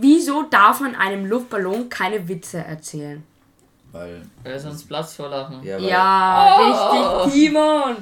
wieso 0.00 0.42
darf 0.44 0.80
man 0.80 0.94
einem 0.94 1.26
Luftballon 1.26 1.88
keine 1.88 2.28
Witze 2.28 2.58
erzählen? 2.58 3.22
Weil. 3.92 4.22
Weil 4.42 4.58
sonst 4.58 4.84
Platz 4.88 5.14
vor 5.14 5.28
Lachen. 5.28 5.62
Ja, 5.62 5.78
Ja, 5.78 6.56
Oh. 6.58 7.22
richtig, 7.24 7.32
Timon. 7.48 7.96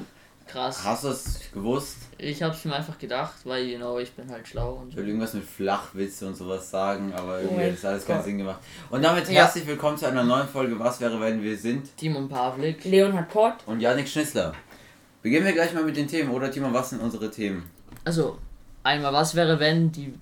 Krass. 0.47 0.83
Hast 0.83 1.03
du 1.05 1.07
es 1.09 1.39
gewusst? 1.53 1.95
Ich 2.17 2.43
hab's 2.43 2.65
mir 2.65 2.75
einfach 2.75 2.97
gedacht, 2.99 3.35
weil, 3.45 3.63
you 3.65 3.77
know, 3.77 3.99
ich 3.99 4.11
bin 4.11 4.29
halt 4.29 4.45
schlau 4.47 4.73
und 4.81 4.89
Ich 4.89 4.95
so. 4.95 4.99
will 5.01 5.07
irgendwas 5.07 5.33
mit 5.33 5.45
Flachwitze 5.45 6.27
und 6.27 6.35
sowas 6.35 6.69
sagen, 6.69 7.13
aber 7.15 7.39
irgendwie 7.39 7.55
mein 7.57 7.67
hat 7.71 7.77
das 7.77 7.85
alles 7.85 8.05
keinen. 8.05 8.23
Sinn 8.23 8.37
gemacht. 8.37 8.59
Und 8.89 9.01
damit 9.01 9.27
Ja. 9.29 9.43
herzlich 9.43 9.65
willkommen 9.65 9.97
zu 9.97 10.07
einer 10.07 10.23
neuen 10.23 10.47
Folge 10.49 10.77
Was 10.77 10.99
wäre, 10.99 11.19
wenn 11.21 11.41
wir 11.41 11.57
sind? 11.57 11.95
Timon 11.97 12.27
Pavlik. 12.27 12.83
Leonhard 12.83 13.29
Port. 13.29 13.55
Und 13.65 13.79
Janik 13.79 14.07
Schnitzler. 14.09 14.53
Beginnen 15.21 15.45
wir 15.45 15.53
gleich 15.53 15.73
mal 15.73 15.83
mit 15.83 15.95
den 15.95 16.07
Themen, 16.07 16.31
oder 16.31 16.51
Timo, 16.51 16.73
was 16.73 16.89
sind 16.89 17.01
unsere 17.01 17.29
Themen? 17.31 17.69
Also, 18.03 18.37
einmal, 18.83 19.13
was 19.13 19.35
wäre, 19.35 19.57
wenn 19.59 19.91
die 19.91 20.13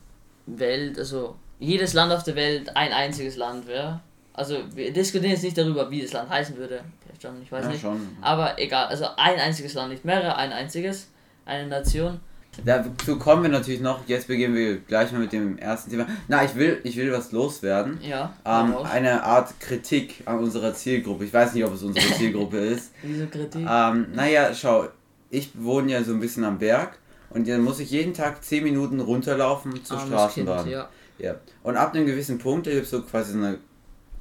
Welt, 0.45 0.99
also 0.99 1.35
jedes 1.59 1.93
Land 1.93 2.11
auf 2.11 2.23
der 2.23 2.35
Welt 2.35 2.75
ein 2.75 2.91
einziges 2.93 3.35
Land 3.37 3.67
wäre? 3.67 3.99
Also, 4.33 4.57
wir 4.73 4.91
diskutieren 4.93 5.31
jetzt 5.31 5.43
nicht 5.43 5.57
darüber, 5.57 5.89
wie 5.91 6.01
das 6.01 6.13
Land 6.13 6.29
heißen 6.29 6.55
würde. 6.57 6.81
Schon, 7.21 7.41
ich 7.43 7.51
weiß 7.51 7.65
Ja, 7.65 7.71
nicht. 7.71 7.81
schon. 7.81 7.99
Aber 8.21 8.57
egal, 8.57 8.85
also 8.87 9.05
ein 9.17 9.37
einziges 9.37 9.73
Land, 9.73 9.91
nicht 9.91 10.05
mehrere, 10.05 10.37
ein 10.37 10.53
einziges, 10.53 11.09
eine 11.45 11.67
Nation. 11.67 12.21
Dazu 12.65 13.17
kommen 13.19 13.43
wir 13.43 13.49
natürlich 13.49 13.79
noch. 13.81 13.99
Jetzt 14.07 14.27
beginnen 14.27 14.55
wir 14.55 14.77
gleich 14.79 15.11
mal 15.11 15.19
mit 15.19 15.31
dem 15.33 15.57
ersten 15.57 15.91
Thema. 15.91 16.07
Na, 16.27 16.43
ich 16.43 16.55
will, 16.55 16.79
ich 16.83 16.95
will 16.97 17.11
was 17.11 17.31
loswerden. 17.31 17.99
Ja, 18.01 18.33
Ähm, 18.45 18.75
eine 18.83 19.23
Art 19.23 19.59
Kritik 19.59 20.23
an 20.25 20.39
unserer 20.39 20.73
Zielgruppe. 20.73 21.25
Ich 21.25 21.33
weiß 21.33 21.53
nicht, 21.53 21.63
ob 21.65 21.73
es 21.73 21.83
unsere 21.83 22.05
Zielgruppe 22.15 22.57
ist. 22.57 22.91
Diese 23.03 23.27
Kritik. 23.27 23.65
Ähm, 23.69 24.07
naja, 24.13 24.53
schau, 24.53 24.87
ich 25.29 25.51
wohne 25.55 25.91
ja 25.91 26.03
so 26.03 26.13
ein 26.13 26.19
bisschen 26.19 26.43
am 26.43 26.57
Berg 26.57 26.97
und 27.29 27.47
dann 27.47 27.61
muss 27.61 27.79
ich 27.79 27.91
jeden 27.91 28.13
Tag 28.13 28.43
10 28.43 28.63
Minuten 28.63 28.99
runterlaufen 28.99 29.83
zur 29.85 29.97
Armes 29.97 30.09
Straßenbahn. 30.09 30.63
Kind, 30.63 30.71
ja. 30.73 30.89
Ja. 31.19 31.35
Und 31.63 31.77
ab 31.77 31.93
einem 31.93 32.05
gewissen 32.05 32.37
Punkt, 32.37 32.67
da 32.67 32.71
gibt 32.71 32.85
es 32.85 32.91
so 32.91 33.01
quasi 33.01 33.37
eine 33.37 33.59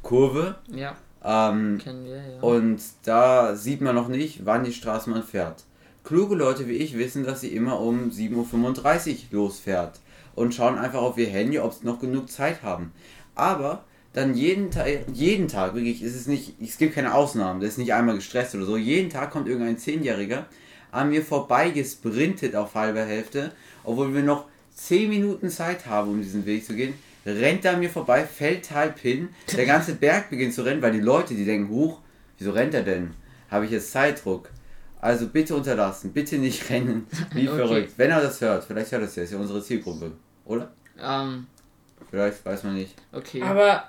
Kurve. 0.03 0.57
Ja, 0.69 0.97
Ähm, 1.25 1.79
kennen 1.79 2.05
wir, 2.05 2.17
ja. 2.17 2.41
und 2.41 2.81
da 3.05 3.57
sieht 3.57 3.81
man 3.81 3.95
noch 3.95 4.09
nicht, 4.09 4.47
wann 4.47 4.65
die 4.65 4.73
Straßenbahn 4.73 5.25
fährt. 5.25 5.65
Kluge 6.05 6.37
Leute 6.37 6.69
wie 6.69 6.77
ich 6.77 6.97
wissen, 6.97 7.25
dass 7.25 7.41
sie 7.41 7.55
immer 7.55 7.81
um 7.81 8.11
7.35 8.11 9.33
Uhr 9.33 9.41
losfährt 9.41 10.01
und 10.35 10.55
schauen 10.55 10.79
einfach 10.79 11.03
auf 11.03 11.19
ihr 11.19 11.29
Handy, 11.29 11.59
ob 11.59 11.73
sie 11.75 11.85
noch 11.85 11.99
genug 11.99 12.31
Zeit 12.31 12.63
haben. 12.63 12.93
Aber 13.35 13.85
dann 14.13 14.35
jeden 14.35 14.71
Tag, 14.71 14.87
jeden 15.13 15.49
Tag, 15.49 15.75
wirklich, 15.75 16.03
ist 16.03 16.15
es 16.15 16.27
nicht, 16.27 16.55
es 16.63 16.79
gibt 16.79 16.95
keine 16.95 17.15
Ausnahmen, 17.15 17.61
das 17.61 17.71
ist 17.71 17.79
nicht 17.79 17.93
einmal 17.93 18.15
gestresst 18.15 18.55
oder 18.55 18.65
so, 18.65 18.77
jeden 18.77 19.11
Tag 19.11 19.31
kommt 19.31 19.49
irgendein 19.49 19.79
Zehnjähriger 19.79 20.47
an 20.91 21.11
mir 21.11 21.23
vorbei 21.23 21.71
gesprintet 21.71 22.57
auf 22.57 22.75
halber 22.75 23.05
Hälfte, 23.05 23.53
obwohl 23.85 24.15
wir 24.15 24.23
noch 24.23 24.47
10 24.79 25.09
Minuten 25.09 25.51
Zeit 25.51 25.87
haben, 25.87 26.11
um 26.11 26.23
diesen 26.23 26.47
Weg 26.47 26.65
zu 26.65 26.75
gehen, 26.75 26.95
rennt 27.27 27.65
er 27.65 27.75
an 27.75 27.81
mir 27.81 27.91
vorbei, 27.91 28.25
fällt 28.25 28.71
halb 28.71 28.99
hin, 28.99 29.29
der 29.57 29.67
ganze 29.67 29.95
Berg 29.97 30.31
beginnt 30.31 30.55
zu 30.55 30.63
rennen, 30.63 30.81
weil 30.81 30.93
die 30.93 31.01
Leute, 31.01 31.35
die 31.35 31.45
denken, 31.45 31.69
huch, 31.69 31.99
wieso 32.39 32.53
rennt 32.53 32.75
er 32.75 32.83
denn? 32.85 33.11
Habe 33.51 33.65
ich 33.65 33.71
jetzt 33.73 33.91
Zeitdruck? 33.91 34.51
Also 35.01 35.29
bitte 35.29 35.55
unterlassen, 35.57 36.13
bitte 36.13 36.39
nicht 36.39 36.69
rennen, 36.71 37.07
wie 37.33 37.49
Okay. 37.49 37.57
verrückt. 37.59 37.93
Wenn 37.97 38.11
er 38.11 38.21
das 38.21 38.41
hört, 38.41 38.65
vielleicht 38.65 38.93
hört 38.93 39.03
er 39.03 39.09
es 39.09 39.17
ja, 39.17 39.23
ist 39.25 39.33
ja 39.33 39.39
unsere 39.39 39.63
Zielgruppe, 39.63 40.13
oder? 40.45 40.71
ähm, 41.03 41.47
Vielleicht, 42.11 42.45
weiß 42.47 42.63
man 42.65 42.75
nicht. 42.75 42.95
okay. 43.13 43.43
Aber 43.43 43.89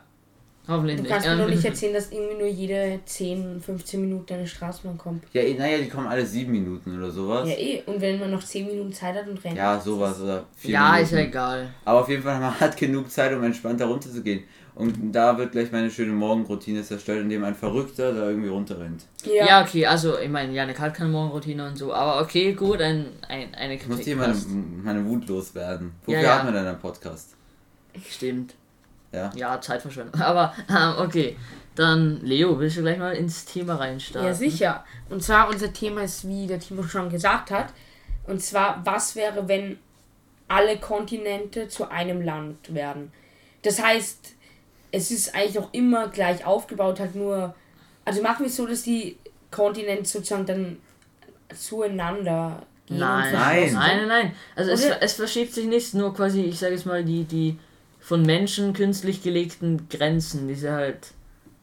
Hoffentlich 0.70 0.98
du 0.98 1.02
nicht. 1.04 1.12
kannst 1.12 1.28
mir 1.28 1.36
doch 1.38 1.50
nicht 1.50 1.66
erzählen, 1.72 1.94
dass 1.94 2.12
irgendwie 2.12 2.38
nur 2.38 2.48
jede 2.48 3.00
10, 3.06 3.60
15 3.62 4.02
Minuten 4.02 4.34
eine 4.34 4.48
Straßenbahn 4.48 4.98
kommt. 4.98 5.24
Ja, 5.34 5.42
eh, 5.42 5.56
naja, 5.56 5.78
die 5.80 5.90
kommen 5.90 6.08
alle 6.08 6.26
sieben 6.26 6.52
Minuten 6.52 6.98
oder 6.98 7.10
sowas. 7.12 7.48
Ja, 7.50 7.56
eh. 7.56 7.82
Und 7.86 8.00
wenn 8.00 8.20
man 8.20 8.32
noch 8.32 8.44
10 8.44 8.68
Minuten 8.68 8.94
Zeit 8.94 9.16
hat 9.16 9.28
und 9.28 9.44
rennt. 9.44 9.58
Ja, 9.58 9.80
sowas 9.80 10.22
oder 10.22 10.46
vier 10.56 10.72
ja, 10.72 10.84
Minuten. 10.92 11.04
ist 11.04 11.12
ja 11.12 11.20
egal. 11.20 11.70
Aber 11.86 12.02
auf 12.02 12.10
jeden 12.10 12.24
Fall, 12.24 12.40
man 12.40 12.58
hat 12.60 12.78
genug 12.78 13.10
Zeit, 13.12 13.34
um 13.36 13.44
entspannt 13.44 13.82
da 13.82 13.88
runter 13.88 14.10
zu 14.12 14.22
gehen. 14.22 14.44
Und 14.76 15.12
da 15.12 15.38
wird 15.38 15.52
gleich 15.52 15.74
meine 15.74 15.92
schöne 15.92 16.14
Morgenroutine 16.14 16.82
zerstört, 16.84 17.20
indem 17.20 17.44
ein 17.44 17.54
Verrückter 17.56 18.14
da 18.14 18.30
irgendwie 18.30 18.48
runterrennt. 18.48 19.04
Ja, 19.26 19.46
Ja. 19.46 19.62
okay, 19.62 19.86
also 19.86 20.18
ich 20.18 20.30
meine, 20.30 20.54
Janik 20.54 20.80
hat 20.80 20.94
keine 20.94 21.10
Morgenroutine 21.10 21.68
und 21.68 21.76
so, 21.78 21.92
aber 21.94 22.22
okay, 22.22 22.54
gut, 22.54 22.80
ein, 22.80 23.08
ein, 23.28 23.54
eine 23.56 23.74
Ich 23.76 23.86
muss 23.88 23.98
Kritik 23.98 24.14
hier 24.14 24.16
meine, 24.16 24.36
meine 24.84 25.06
Wut 25.06 25.28
loswerden. 25.28 25.92
Wofür 26.06 26.22
Ja, 26.22 26.28
ja. 26.30 26.36
hat 26.38 26.46
man 26.46 26.54
denn 26.54 26.66
einen 26.66 26.80
Podcast? 26.80 27.36
Stimmt. 28.10 28.54
Ja. 29.12 29.32
Ja, 29.36 29.62
Zeitverschwendung. 29.62 30.20
Aber, 30.22 30.54
ähm, 30.70 31.06
okay. 31.06 31.38
Dann, 31.76 32.20
Leo, 32.22 32.60
willst 32.60 32.78
du 32.78 32.82
gleich 32.82 32.98
mal 32.98 33.16
ins 33.16 33.46
Thema 33.46 33.76
reinstarten? 33.76 34.28
Ja, 34.28 34.34
sicher. 34.34 34.84
Und 35.10 35.24
zwar 35.24 35.50
unser 35.50 35.72
Thema 35.72 36.02
ist, 36.02 36.28
wie 36.28 36.46
der 36.46 36.60
Timo 36.60 36.84
schon 36.84 37.10
gesagt 37.10 37.52
hat, 37.52 37.68
und 38.28 38.42
zwar, 38.42 38.82
was 38.86 39.16
wäre, 39.16 39.48
wenn 39.48 39.80
alle 40.48 40.78
Kontinente 40.78 41.70
zu 41.70 41.90
einem 41.90 42.22
Land 42.22 42.74
werden? 42.74 43.12
Das 43.62 43.82
heißt, 43.82 44.34
es 44.92 45.12
ist 45.12 45.34
eigentlich 45.34 45.60
auch 45.60 45.70
immer 45.72 46.10
gleich 46.10 46.46
aufgebaut, 46.46 47.00
halt 47.00 47.16
nur, 47.16 47.56
also 48.04 48.22
machen 48.22 48.40
wir 48.40 48.48
es 48.48 48.56
so, 48.56 48.66
dass 48.66 48.84
die 48.84 49.18
Kontinente 49.52 50.06
sozusagen 50.06 50.46
dann 50.46 50.78
zueinander 51.56 52.64
gehen. 52.88 53.00
Nein, 53.00 53.34
Nein. 53.34 53.74
nein, 53.74 54.08
nein. 54.08 54.36
Also 54.56 54.72
es, 54.72 54.84
es 54.86 55.14
verschiebt 55.14 55.54
sich 55.54 55.66
nichts, 55.66 55.94
nur 55.94 56.14
quasi, 56.14 56.42
ich 56.42 56.60
sage 56.60 56.74
jetzt 56.74 56.86
mal, 56.86 57.04
die, 57.04 57.24
die 57.24 57.58
von 58.00 58.24
Menschen 58.24 58.74
künstlich 58.74 59.22
gelegten 59.22 59.88
Grenzen, 59.90 60.48
diese 60.48 60.72
halt. 60.72 61.12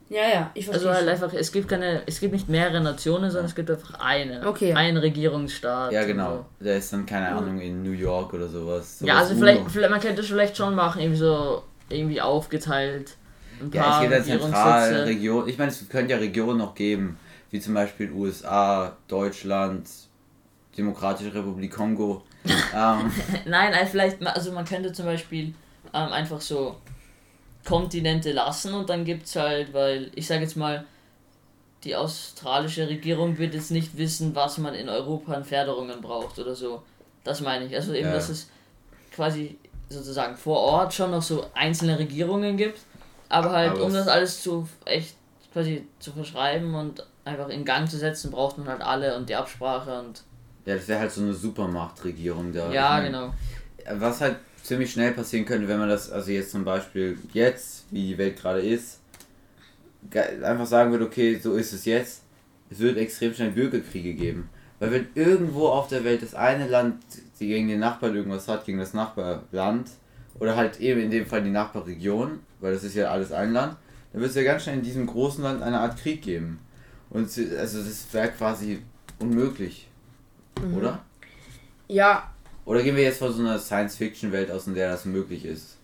Ja, 0.09 0.23
ja, 0.33 0.51
ich 0.55 0.67
verstehe. 0.67 0.89
Also 0.89 1.01
halt 1.01 1.09
einfach, 1.09 1.35
es 1.35 1.51
gibt 1.51 1.69
keine, 1.69 2.03
es 2.07 2.21
gibt 2.21 2.33
nicht 2.33 2.49
mehrere 2.49 2.81
Nationen, 2.81 3.29
sondern 3.31 3.47
es 3.47 3.57
gibt 3.57 3.69
einfach 3.71 3.99
eine. 3.99 4.47
Okay. 4.47 4.73
Ein 4.73 4.97
Regierungsstaat. 4.97 5.91
Ja, 5.93 6.05
genau. 6.05 6.47
Der 6.61 6.77
ist 6.77 6.93
dann, 6.93 7.05
keine 7.07 7.29
Ahnung, 7.29 7.61
in 7.61 7.83
New 7.83 7.91
York 7.91 8.33
oder 8.33 8.47
sowas. 8.49 9.01
So. 9.01 9.07
Ja, 9.07 9.15
Sowas 9.15 9.31
also 9.31 9.41
vielleicht, 9.41 9.71
vielleicht, 9.71 9.91
man 9.91 10.01
könnte 10.01 10.21
es 10.21 10.29
vielleicht 10.29 10.57
schon 10.57 10.77
machen, 10.77 11.01
irgendwie 11.03 11.19
so, 11.19 11.65
irgendwie 11.89 12.21
aufgeteilt. 12.21 13.17
Ein 13.61 13.71
Ja, 13.73 13.95
es 13.95 14.01
gibt 14.01 14.13
ja 14.13 14.19
Regierungssitze. 14.19 14.53
Zentralregionen. 14.53 15.49
Ich 15.49 15.59
meine, 15.59 15.71
es 15.73 15.89
könnte 15.89 16.13
ja 16.13 16.19
Regionen 16.19 16.59
noch 16.59 16.75
geben, 16.77 17.19
wie 17.51 17.59
zum 17.61 17.75
Beispiel 17.75 18.13
USA, 18.13 18.97
Deutschland, 19.09 19.89
Demokratische 20.79 21.35
Republik 21.35 21.73
Kongo. 21.73 22.23
ähm, 22.45 23.11
Nein, 23.45 23.73
also 23.75 23.91
vielleicht, 23.91 24.21
ma- 24.21 24.31
also 24.31 24.53
man 24.53 24.65
könnte 24.65 24.93
zum 24.93 25.07
Beispiel 25.07 25.53
ähm, 25.95 26.13
einfach 26.13 26.41
so 26.41 26.77
Kontinente 27.65 28.33
lassen 28.33 28.75
und 28.75 28.89
dann 28.91 29.05
gibt's 29.05 29.35
halt, 29.37 29.73
weil 29.75 30.11
ich 30.15 30.27
sage 30.27 30.43
jetzt 30.43 30.57
mal, 30.57 30.85
die 31.85 31.97
australische 31.97 32.89
Regierung 32.89 33.39
wird 33.39 33.55
jetzt 33.55 33.71
nicht 33.71 33.97
wissen, 33.97 34.35
was 34.35 34.59
man 34.59 34.75
in 34.75 34.89
Europa 34.89 35.33
an 35.33 35.45
Förderungen 35.45 36.01
braucht 36.01 36.39
oder 36.39 36.55
so. 36.55 36.83
Das 37.25 37.41
meine 37.41 37.67
ich. 37.67 37.75
Also 37.75 37.93
eben, 37.93 38.09
Ja. 38.09 38.15
dass 38.15 38.29
es 38.29 38.49
quasi 39.13 39.59
sozusagen 39.89 40.37
vor 40.37 40.59
Ort 40.59 40.95
schon 40.95 41.11
noch 41.11 41.23
so 41.23 41.47
einzelne 41.55 41.99
Regierungen 41.99 42.57
gibt, 42.57 42.81
aber 43.29 43.51
halt 43.51 43.73
Aber 43.73 43.83
um 43.83 43.89
es- 43.89 43.95
das 43.95 44.09
alles 44.09 44.43
zu 44.43 44.69
echt 44.85 45.15
quasi 45.53 45.87
zu 45.99 46.13
verschreiben 46.13 46.75
und 46.75 47.05
einfach 47.25 47.49
in 47.49 47.65
Gang 47.65 47.89
zu 47.89 47.97
setzen, 47.99 48.31
braucht 48.31 48.59
man 48.59 48.69
halt 48.69 48.83
alle 48.83 49.17
und 49.17 49.29
die 49.29 49.35
Absprache 49.35 49.99
und 50.01 50.23
ja, 50.67 50.75
das 50.75 50.89
wäre 50.89 50.99
halt 51.01 51.13
so 51.13 51.21
eine 51.23 51.33
Supermachtregierung 51.33 52.53
da. 52.53 52.73
ja, 52.73 52.97
Ich 52.99 53.03
mein, 53.11 53.13
genau. 53.13 53.35
Was 54.01 54.21
halt 54.21 54.37
ziemlich 54.67 54.93
schnell 54.93 55.13
passieren 55.13 55.45
könnte, 55.45 55.69
wenn 55.69 55.79
man 55.79 55.89
das, 55.89 56.11
also 56.11 56.31
jetzt 56.31 56.51
zum 56.51 56.65
Beispiel 56.65 57.19
jetzt, 57.33 57.87
wie 57.91 58.09
die 58.09 58.19
Welt 58.19 58.37
gerade 58.41 58.61
ist, 58.61 59.01
einfach 60.43 60.67
sagen 60.67 60.91
würde, 60.91 61.07
okay, 61.07 61.39
so 61.39 61.55
ist 61.55 61.73
es 61.73 61.85
jetzt, 61.85 62.23
es 62.71 62.79
wird 62.79 62.99
extrem 62.99 63.35
schnell 63.35 63.51
Bürgerkriege 63.51 64.15
geben. 64.15 64.49
Weil 64.79 64.93
wenn 64.93 65.09
irgendwo 65.15 65.69
auf 65.69 65.89
der 65.89 66.05
Welt 66.05 66.23
das 66.23 66.35
eine 66.35 66.69
Land 66.69 67.03
die 67.39 67.49
gegen 67.49 67.69
den 67.69 67.81
Nachbarn 67.81 68.15
irgendwas 68.15 68.49
hat, 68.49 68.65
gegen 68.65 68.79
das 68.79 68.95
Nachbarland, 68.95 69.91
oder 70.39 70.57
halt 70.57 70.81
eben 70.81 71.01
in 71.01 71.11
dem 71.11 71.27
Fall 71.27 71.43
die 71.43 71.51
Nachbarregion, 71.51 72.41
weil 72.61 72.75
das 72.75 72.85
ist 72.85 72.95
ja 72.95 73.11
alles 73.11 73.33
ein 73.33 73.53
Land, 73.53 73.77
dann 74.13 74.21
wird 74.21 74.31
es 74.31 74.37
ja 74.37 74.43
ganz 74.43 74.63
schnell 74.63 74.77
in 74.77 74.83
diesem 74.83 75.07
großen 75.07 75.43
Land 75.43 75.63
eine 75.63 75.81
Art 75.81 75.99
Krieg 75.99 76.23
geben. 76.23 76.59
Und 77.11 77.25
also 77.25 77.79
das 77.83 78.07
wäre 78.13 78.29
quasi 78.29 78.81
unmöglich. 79.19 79.89
Oder? 80.75 81.05
Ja, 81.89 82.33
Oder 82.67 82.83
gehen 82.83 82.97
wir 82.97 83.05
jetzt 83.05 83.19
von 83.21 83.33
so 83.33 83.41
einer 83.41 83.59
Science-Fiction-Welt 83.59 84.51
aus, 84.51 84.67
in 84.67 84.75
der 84.75 84.91
das 84.91 85.05
möglich 85.05 85.45
ist? 85.45 85.77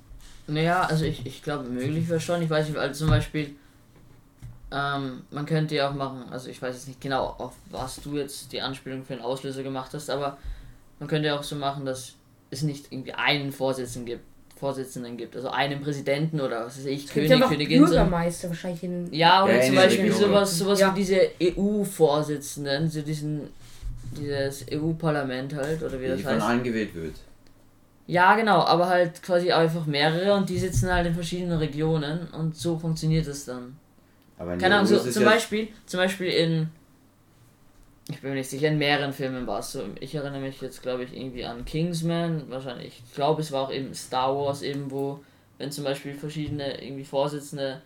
Naja, 0.49 0.83
also 0.83 1.05
ich, 1.05 1.25
ich 1.25 1.43
glaube, 1.43 1.65
möglich 1.69 2.09
wäre 2.09 2.21
schon. 2.21 2.43
Ich 2.43 2.51
weiß 2.51 2.69
nicht, 2.69 2.77
also 2.77 3.05
zum 3.05 3.09
Beispiel, 3.11 3.55
ähm, 4.73 5.23
man 5.31 5.47
könnte 5.47 5.77
ja 5.77 5.89
auch 5.89 5.95
machen, 5.95 6.25
also 6.31 6.51
ich 6.51 6.61
weiß 6.61 6.75
jetzt 6.75 6.89
nicht 6.89 7.01
genau, 7.01 7.27
auf 7.39 7.53
was 7.71 8.01
du 8.03 8.17
jetzt 8.17 8.53
die 8.53 8.61
Anspielung 8.61 9.05
für 9.05 9.13
einen 9.15 9.23
Auslöser 9.23 9.63
gemacht 9.63 9.93
hast, 9.95 10.11
aber 10.11 10.37
man 10.99 11.09
könnte 11.09 11.29
ja 11.29 11.39
auch 11.39 11.43
so 11.45 11.55
machen, 11.55 11.85
dass 11.87 12.15
es 12.51 12.63
nicht 12.63 12.87
irgendwie 12.91 13.13
einen 13.13 13.53
Vorsitzenden 13.53 14.07
gibt, 14.07 14.25
Vorsitzenden 14.59 15.17
gibt, 15.17 15.37
also 15.37 15.49
einen 15.51 15.81
Präsidenten 15.81 16.41
oder 16.41 16.67
was 16.67 16.79
weiß 16.79 16.87
ich, 16.87 17.05
es 17.05 17.13
gibt 17.13 17.29
ja 17.29 17.37
König, 17.37 17.49
Königin. 17.51 17.81
So. 17.81 17.87
Bürgermeister 17.87 18.49
wahrscheinlich 18.49 18.83
in 18.83 19.13
Ja, 19.13 19.45
oder 19.45 19.57
Ja, 19.57 19.67
zum 19.67 19.75
Beispiel 19.77 20.13
sowas, 20.13 20.59
sowas 20.59 20.81
Ja. 20.81 20.93
wie 20.95 20.99
diese 20.99 21.21
EU-Vorsitzenden, 21.41 22.89
so 22.91 23.03
diesen, 23.03 23.49
dieses 24.17 24.67
EU-Parlament 24.71 25.55
halt, 25.55 25.83
oder 25.83 26.01
wie 26.01 26.05
Die 26.05 26.11
das 26.13 26.21
von 26.23 26.33
heißt. 26.33 26.47
allen 26.47 26.63
gewählt 26.63 26.95
wird. 26.95 27.15
Ja, 28.07 28.35
genau, 28.35 28.61
aber 28.65 28.89
halt 28.89 29.23
quasi 29.23 29.53
einfach 29.53 29.87
mehrere 29.87 30.35
und 30.35 30.49
die 30.49 30.59
sitzen 30.59 30.93
halt 30.93 31.07
in 31.07 31.15
verschiedenen 31.15 31.59
Regionen 31.59 32.29
und 32.29 32.57
so 32.57 32.79
funktioniert 32.79 33.27
es 33.27 33.45
dann. 33.45 33.77
Aber 34.39 34.55
in 34.55 34.59
Keine 34.59 34.77
Ahnung, 34.77 34.87
so, 34.87 34.99
zum 34.99 35.25
Beispiel, 35.25 35.69
zum 35.87 35.99
Beispiel 35.99 36.27
in, 36.29 36.69
ich 38.11 38.21
bin 38.21 38.31
mir 38.31 38.37
nicht 38.37 38.51
sicher, 38.51 38.69
in 38.69 38.79
mehreren 38.79 39.13
Filmen 39.13 39.47
war 39.47 39.61
es 39.61 39.73
so. 39.73 39.85
Ich 40.01 40.15
erinnere 40.15 40.41
mich 40.41 40.61
jetzt, 40.61 40.83
glaube 40.83 41.05
ich, 41.05 41.17
irgendwie 41.17 41.45
an 41.45 41.65
Kingsman, 41.65 42.51
wahrscheinlich. 42.51 43.03
Ich 43.07 43.15
glaube, 43.15 43.41
es 43.41 43.53
war 43.53 43.63
auch 43.63 43.73
eben 43.73 43.95
Star 43.95 44.35
Wars 44.37 44.63
eben, 44.63 44.91
wo 44.91 45.21
wenn 45.59 45.71
zum 45.71 45.85
Beispiel 45.85 46.15
verschiedene 46.15 46.83
irgendwie 46.83 47.05
Vorsitzende 47.05 47.81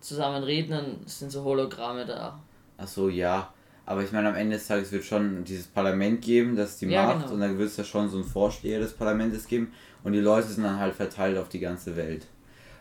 zusammen 0.00 0.42
reden, 0.44 0.70
dann 0.70 0.96
sind 1.04 1.30
so 1.30 1.44
Hologramme 1.44 2.06
da. 2.06 2.40
Ach 2.78 2.88
so, 2.88 3.10
ja. 3.10 3.52
Aber 3.84 4.02
ich 4.02 4.12
meine, 4.12 4.28
am 4.28 4.34
Ende 4.36 4.56
des 4.56 4.66
Tages 4.68 4.92
wird 4.92 5.04
schon 5.04 5.44
dieses 5.44 5.66
Parlament 5.66 6.22
geben, 6.22 6.54
das 6.56 6.78
die 6.78 6.86
Ja, 6.86 7.06
macht 7.06 7.22
genau. 7.24 7.34
und 7.34 7.40
dann 7.40 7.58
wird 7.58 7.68
es 7.68 7.76
ja 7.76 7.84
schon 7.84 8.08
so 8.08 8.16
einen 8.18 8.26
Vorsteher 8.26 8.78
des 8.78 8.92
Parlaments 8.92 9.46
geben 9.48 9.72
und 10.04 10.12
die 10.12 10.20
Leute 10.20 10.48
sind 10.48 10.62
dann 10.64 10.78
halt 10.78 10.94
verteilt 10.94 11.36
auf 11.36 11.48
die 11.48 11.58
ganze 11.60 11.96
Welt. 11.96 12.26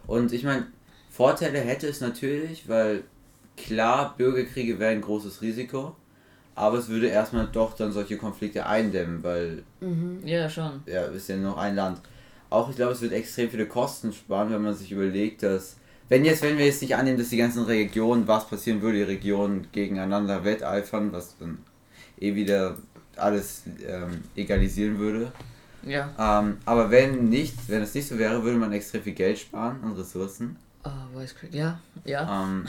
Und 0.07 0.31
ich 0.31 0.43
meine, 0.43 0.67
Vorteile 1.09 1.59
hätte 1.59 1.87
es 1.87 2.01
natürlich, 2.01 2.69
weil 2.69 3.03
klar, 3.57 4.13
Bürgerkriege 4.17 4.77
wären 4.79 4.95
ein 4.97 5.01
großes 5.01 5.41
Risiko, 5.41 5.95
aber 6.55 6.77
es 6.77 6.87
würde 6.89 7.07
erstmal 7.07 7.47
doch 7.47 7.75
dann 7.75 7.91
solche 7.91 8.17
Konflikte 8.17 8.65
eindämmen, 8.67 9.23
weil 9.23 9.63
Ja, 10.23 10.49
schon. 10.49 10.81
ja, 10.85 11.05
ist 11.05 11.29
ja 11.29 11.37
noch 11.37 11.57
ein 11.57 11.75
Land. 11.75 11.99
Auch 12.51 12.69
ich 12.69 12.75
glaube, 12.75 12.91
es 12.91 13.01
wird 13.01 13.13
extrem 13.13 13.49
viele 13.49 13.65
Kosten 13.65 14.13
sparen, 14.13 14.51
wenn 14.51 14.61
man 14.61 14.75
sich 14.75 14.91
überlegt, 14.91 15.41
dass 15.43 15.77
wenn 16.11 16.25
jetzt, 16.25 16.41
wenn 16.41 16.57
wir 16.57 16.65
jetzt 16.65 16.81
nicht 16.81 16.93
annehmen, 16.93 17.17
dass 17.17 17.29
die 17.29 17.37
ganzen 17.37 17.63
Regionen, 17.63 18.27
was 18.27 18.45
passieren 18.45 18.81
würde, 18.81 18.97
die 18.97 19.03
Regionen 19.03 19.67
gegeneinander 19.71 20.43
wetteifern, 20.43 21.13
was 21.13 21.37
dann 21.39 21.59
eh 22.19 22.35
wieder 22.35 22.75
alles 23.15 23.63
ähm, 23.87 24.21
egalisieren 24.35 24.99
würde. 24.99 25.31
Ja. 25.83 26.09
Ähm, 26.19 26.57
aber 26.65 26.91
wenn 26.91 27.29
nicht, 27.29 27.55
wenn 27.69 27.81
es 27.81 27.93
nicht 27.93 28.09
so 28.09 28.17
wäre, 28.19 28.43
würde 28.43 28.57
man 28.57 28.73
extrem 28.73 29.03
viel 29.03 29.13
Geld 29.13 29.39
sparen 29.39 29.79
und 29.85 29.97
Ressourcen. 29.97 30.57
Ah, 30.83 31.05
Crack. 31.15 31.53
Ja, 31.53 31.79
ja. 32.03 32.43
Ähm, 32.43 32.65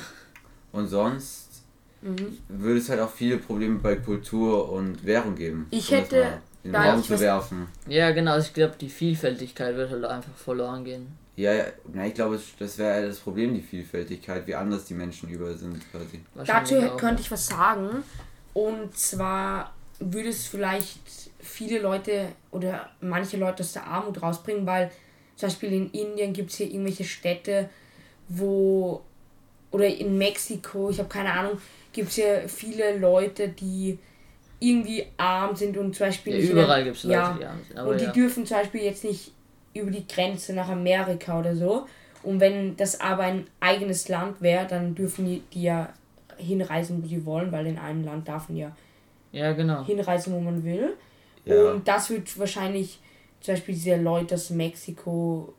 und 0.70 0.86
sonst 0.86 1.48
Mhm. 2.00 2.38
würde 2.48 2.78
es 2.78 2.88
halt 2.88 3.00
auch 3.00 3.10
viele 3.10 3.38
Probleme 3.38 3.80
bei 3.80 3.96
Kultur 3.96 4.70
und 4.70 5.04
Währung 5.04 5.34
geben. 5.34 5.66
Ich 5.70 5.90
um 5.90 5.98
das 5.98 6.04
hätte 6.12 6.38
in 6.64 6.72
den 6.72 6.80
Raum 6.80 7.02
zu 7.02 7.18
werfen. 7.18 7.68
Ja, 7.86 8.10
genau. 8.12 8.38
Ich 8.38 8.52
glaube, 8.52 8.74
die 8.80 8.88
Vielfältigkeit 8.88 9.76
wird 9.76 9.90
halt 9.90 10.04
einfach 10.04 10.34
verloren 10.34 10.84
gehen. 10.84 11.18
Ja, 11.34 11.52
ja, 11.52 11.64
na, 11.92 12.06
ich 12.06 12.14
glaube, 12.14 12.38
das 12.58 12.78
wäre 12.78 13.06
das 13.06 13.18
Problem, 13.18 13.54
die 13.54 13.62
Vielfältigkeit, 13.62 14.46
wie 14.46 14.54
anders 14.54 14.84
die 14.84 14.94
Menschen 14.94 15.30
überall 15.30 15.56
sind 15.56 15.80
quasi. 15.90 16.20
Dazu 16.44 16.78
auch. 16.78 16.96
könnte 16.96 17.22
ich 17.22 17.30
was 17.30 17.46
sagen. 17.46 18.04
Und 18.52 18.96
zwar 18.96 19.74
würde 19.98 20.28
es 20.28 20.46
vielleicht 20.46 21.00
viele 21.40 21.80
Leute 21.80 22.28
oder 22.50 22.90
manche 23.00 23.38
Leute 23.38 23.62
aus 23.62 23.72
der 23.72 23.86
Armut 23.86 24.20
rausbringen, 24.22 24.66
weil 24.66 24.90
zum 25.36 25.48
Beispiel 25.48 25.72
in 25.72 25.90
Indien 25.90 26.32
gibt 26.32 26.50
es 26.50 26.56
hier 26.56 26.66
irgendwelche 26.66 27.04
Städte, 27.04 27.70
wo 28.28 29.02
oder 29.70 29.86
in 29.86 30.18
Mexiko, 30.18 30.90
ich 30.90 30.98
habe 30.98 31.08
keine 31.08 31.32
Ahnung, 31.32 31.58
gibt 31.92 32.10
es 32.10 32.16
hier 32.16 32.44
viele 32.46 32.98
Leute, 32.98 33.48
die 33.48 33.98
irgendwie 34.62 35.04
arm 35.16 35.54
sind 35.56 35.76
und 35.76 35.94
zum 35.96 36.06
Beispiel 36.06 36.38
Ja, 36.42 36.50
überall 36.52 36.84
gibt 36.84 36.96
es 36.96 37.04
Leute, 37.04 37.14
ja, 37.16 37.36
die 37.38 37.44
arm 37.44 37.58
sind. 37.66 37.78
Aber 37.78 37.90
und 37.90 38.00
die 38.00 38.04
ja. 38.04 38.12
dürfen 38.12 38.46
zum 38.46 38.56
Beispiel 38.58 38.82
jetzt 38.82 39.04
nicht 39.04 39.32
über 39.74 39.90
die 39.90 40.06
Grenze 40.06 40.52
nach 40.54 40.68
Amerika 40.68 41.38
oder 41.40 41.56
so. 41.56 41.86
Und 42.22 42.38
wenn 42.40 42.76
das 42.76 43.00
aber 43.00 43.24
ein 43.24 43.46
eigenes 43.60 44.08
Land 44.08 44.40
wäre, 44.40 44.66
dann 44.66 44.94
dürfen 44.94 45.26
die, 45.26 45.42
die 45.52 45.62
ja 45.64 45.92
hinreisen, 46.36 47.02
wo 47.02 47.06
sie 47.08 47.24
wollen, 47.26 47.50
weil 47.50 47.66
in 47.66 47.78
einem 47.78 48.04
Land 48.04 48.28
darf 48.28 48.48
man 48.48 48.58
ja 48.58 48.72
ja, 49.32 49.52
genau. 49.52 49.84
hinreisen, 49.84 50.32
wo 50.34 50.40
man 50.40 50.62
will. 50.64 50.94
Ja. 51.44 51.70
Und 51.72 51.88
das 51.88 52.10
wird 52.10 52.38
wahrscheinlich 52.38 53.00
zum 53.40 53.54
Beispiel 53.54 53.74
diese 53.74 53.96
Leute 53.96 54.34
aus 54.36 54.50
Mexiko, 54.50 55.52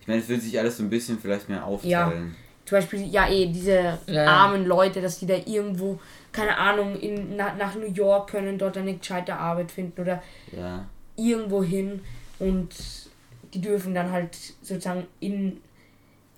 Ich 0.00 0.06
meine, 0.06 0.20
es 0.20 0.28
wird 0.28 0.42
sich 0.42 0.56
alles 0.58 0.76
so 0.76 0.82
ein 0.84 0.90
bisschen 0.90 1.18
vielleicht 1.18 1.48
mehr 1.48 1.64
aufteilen. 1.64 2.36
zum 2.64 2.78
Beispiel, 2.78 3.06
ja 3.06 3.28
eh, 3.28 3.46
diese 3.46 3.98
Ja, 4.06 4.12
ja. 4.12 4.26
armen 4.26 4.66
Leute, 4.66 5.00
dass 5.00 5.18
die 5.18 5.26
da 5.26 5.34
irgendwo, 5.34 5.98
keine 6.32 6.56
Ahnung, 6.56 6.98
in, 6.98 7.36
nach, 7.36 7.56
nach 7.56 7.74
New 7.74 7.90
York 7.92 8.30
können, 8.30 8.58
dort 8.58 8.76
eine 8.76 8.94
gescheite 8.96 9.34
Arbeit 9.34 9.70
finden 9.72 10.00
oder 10.00 10.22
Ja. 10.56 10.84
irgendwo 11.16 11.62
hin 11.62 12.00
und 12.38 12.68
die 13.52 13.60
dürfen 13.60 13.94
dann 13.94 14.10
halt 14.12 14.36
sozusagen 14.62 15.06
in 15.18 15.58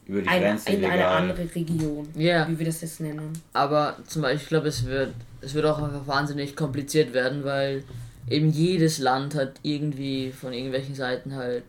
Über 0.07 0.23
die 0.23 0.29
eine, 0.29 0.45
Grenze 0.47 0.73
in 0.73 0.85
eine 0.85 1.07
andere 1.07 1.55
Region, 1.55 2.09
Ja, 2.15 2.49
wie 2.49 2.59
wir 2.59 2.67
das 2.67 2.81
jetzt 2.81 3.01
nennen. 3.01 3.33
aber 3.53 3.97
zum 4.07 4.23
Beispiel, 4.23 4.43
ich 4.43 4.49
glaube, 4.49 4.69
es 4.69 4.87
wird, 4.87 5.13
es 5.43 5.55
wird 5.55 5.67
auch 5.67 5.83
einfach 5.83 6.07
wahnsinnig 6.07 6.57
kompliziert 6.57 7.13
werden, 7.13 7.45
weil 7.45 7.85
eben 8.29 8.51
jedes 8.51 8.99
Land 8.99 9.35
hat 9.35 9.55
irgendwie 9.63 10.33
von 10.33 10.53
irgendwelchen 10.53 10.95
Seiten 10.95 11.35
halt, 11.37 11.65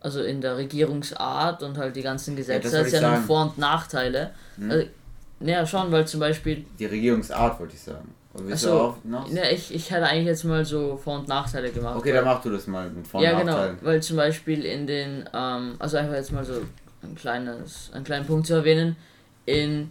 also 0.00 0.20
in 0.22 0.42
der 0.42 0.58
Regierungsart 0.58 1.62
und 1.62 1.78
halt 1.78 1.96
die 1.96 2.02
ganzen 2.02 2.36
Gesetze, 2.36 2.70
wollte 2.70 2.86
hat 2.86 2.92
ja 2.92 3.00
dann 3.00 3.14
sagen. 3.14 3.26
Vor- 3.26 3.42
und 3.42 3.58
Nachteile. 3.58 4.32
Also, 4.68 4.86
naja, 5.44 5.66
schon, 5.66 5.90
weil 5.92 6.06
zum 6.06 6.20
Beispiel, 6.20 6.64
Die 6.78 6.86
Regierungsart, 6.86 7.60
wollte 7.60 7.74
ich 7.74 7.80
sagen. 7.82 8.14
Achso, 8.50 8.96
ne, 9.04 9.52
ich, 9.52 9.72
ich 9.72 9.90
hätte 9.92 10.06
eigentlich 10.06 10.26
jetzt 10.26 10.42
mal 10.44 10.64
so 10.64 10.96
Vor- 10.96 11.20
und 11.20 11.28
Nachteile 11.28 11.70
gemacht. 11.70 11.96
Okay, 11.96 12.08
weil- 12.08 12.16
dann 12.16 12.24
mach 12.24 12.42
du 12.42 12.50
das 12.50 12.66
mal 12.66 12.90
mit 12.90 13.06
Vor- 13.06 13.20
und 13.20 13.24
Ja, 13.26 13.38
genau, 13.38 13.52
Nachteilen. 13.52 13.78
weil 13.82 14.02
zum 14.02 14.16
Beispiel 14.16 14.64
in 14.64 14.86
den, 14.88 15.28
ähm, 15.32 15.74
also 15.78 15.96
einfach 15.98 16.14
jetzt 16.14 16.32
mal 16.32 16.44
so 16.44 16.54
ein 17.02 17.14
kleines, 17.14 17.90
einen 17.94 18.02
kleinen 18.04 18.26
Punkt 18.26 18.46
zu 18.48 18.54
erwähnen, 18.54 18.96
in, 19.46 19.90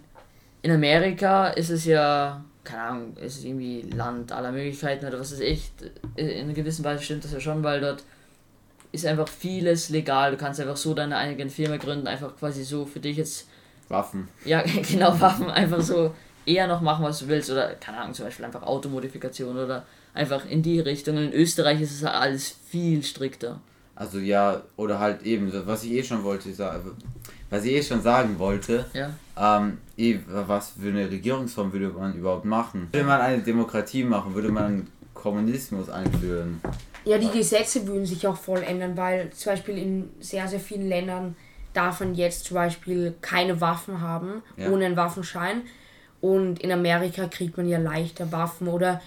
in 0.60 0.70
Amerika 0.72 1.48
ist 1.48 1.70
es 1.70 1.86
ja, 1.86 2.44
keine 2.64 2.82
Ahnung, 2.82 3.16
ist 3.16 3.38
es 3.38 3.44
irgendwie 3.44 3.82
Land 3.96 4.30
aller 4.32 4.52
Möglichkeiten 4.52 5.06
oder 5.06 5.20
was 5.20 5.32
weiß 5.32 5.40
ich, 5.40 5.70
in 6.16 6.28
einer 6.44 6.52
gewissen 6.52 6.84
Weise 6.84 7.02
stimmt 7.02 7.24
das 7.24 7.32
ja 7.32 7.40
schon, 7.40 7.62
weil 7.62 7.80
dort 7.80 8.02
ist 8.92 9.06
einfach 9.06 9.28
vieles 9.28 9.88
legal, 9.88 10.32
du 10.32 10.36
kannst 10.36 10.60
einfach 10.60 10.76
so 10.76 10.92
deine 10.92 11.16
eigene 11.16 11.48
Firma 11.50 11.78
gründen, 11.78 12.06
einfach 12.06 12.36
quasi 12.36 12.62
so 12.62 12.84
für 12.84 13.00
dich 13.00 13.16
jetzt, 13.16 13.48
Waffen. 13.88 14.28
ja 14.44 14.62
genau, 14.90 15.18
Waffen, 15.20 15.50
einfach 15.50 15.80
so 15.80 16.14
eher 16.46 16.66
noch 16.66 16.80
machen, 16.80 17.04
was 17.04 17.20
du 17.20 17.28
willst 17.28 17.50
oder, 17.50 17.74
keine 17.74 17.98
Ahnung, 17.98 18.14
zum 18.14 18.26
Beispiel 18.26 18.44
einfach 18.44 18.62
Automodifikation 18.62 19.56
oder 19.56 19.84
einfach 20.12 20.44
in 20.46 20.62
die 20.62 20.80
Richtung. 20.80 21.16
In 21.16 21.32
Österreich 21.32 21.80
ist 21.80 21.92
es 21.92 22.04
alles 22.04 22.54
viel 22.68 23.02
strikter. 23.02 23.60
Also 23.96 24.18
ja, 24.18 24.62
oder 24.76 24.98
halt 24.98 25.22
eben, 25.22 25.52
was 25.66 25.84
ich 25.84 25.92
eh 25.92 26.02
schon 26.02 26.24
wollte 26.24 26.52
sagen, 26.52 26.90
was 27.48 27.64
ich 27.64 27.72
eh 27.72 27.82
schon 27.82 28.02
sagen 28.02 28.38
wollte, 28.38 28.84
Ja. 28.92 29.10
ähm, 29.38 29.78
eh, 29.96 30.18
was 30.26 30.72
für 30.80 30.88
eine 30.88 31.08
Regierungsform 31.10 31.72
würde 31.72 31.88
man 31.90 32.14
überhaupt 32.14 32.44
machen? 32.44 32.88
Würde 32.92 33.06
man 33.06 33.20
eine 33.20 33.38
Demokratie 33.42 34.02
machen? 34.04 34.34
Würde 34.34 34.48
man 34.50 34.88
Kommunismus 35.14 35.88
einführen? 35.88 36.60
Ja, 37.04 37.18
die 37.18 37.30
Gesetze 37.30 37.86
würden 37.86 38.04
sich 38.06 38.26
auch 38.26 38.36
voll 38.36 38.62
ändern, 38.62 38.96
weil 38.96 39.30
zum 39.30 39.52
Beispiel 39.52 39.78
in 39.78 40.10
sehr, 40.20 40.48
sehr 40.48 40.60
vielen 40.60 40.88
Ländern 40.88 41.36
darf 41.74 42.00
man 42.00 42.14
jetzt 42.14 42.46
zum 42.46 42.54
Beispiel 42.54 43.14
keine 43.20 43.60
Waffen 43.60 44.00
haben, 44.00 44.42
Ja. 44.56 44.70
ohne 44.70 44.86
einen 44.86 44.96
Waffenschein. 44.96 45.62
Und 46.20 46.60
in 46.60 46.72
Amerika 46.72 47.26
kriegt 47.28 47.56
man 47.58 47.68
ja 47.68 47.78
leichter 47.78 48.32
Waffen 48.32 48.68
oder 48.68 49.02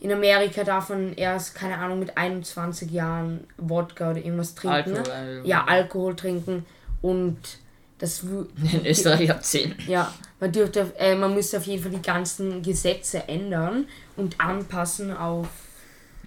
in 0.00 0.10
Amerika 0.10 0.64
darf 0.64 0.88
man 0.88 1.12
erst, 1.14 1.54
keine 1.54 1.76
Ahnung, 1.78 1.98
mit 2.00 2.16
21 2.16 2.90
Jahren 2.90 3.46
Wodka 3.58 4.10
oder 4.12 4.18
irgendwas 4.24 4.54
trinken. 4.54 4.96
Alkohol, 4.96 5.02
ne? 5.02 5.40
äh, 5.44 5.48
Ja, 5.48 5.64
Alkohol 5.66 6.16
trinken 6.16 6.64
und 7.02 7.36
das 7.98 8.22
In 8.72 8.86
Österreich 8.86 9.30
ab 9.30 9.44
10. 9.44 9.74
ja, 9.86 10.12
man 10.40 10.50
dürfte, 10.50 10.92
äh, 10.98 11.14
man 11.14 11.34
müsste 11.34 11.58
auf 11.58 11.64
jeden 11.66 11.82
Fall 11.82 11.92
die 11.92 12.02
ganzen 12.02 12.62
Gesetze 12.62 13.28
ändern 13.28 13.86
und 14.16 14.40
anpassen 14.40 15.16
auf 15.16 15.46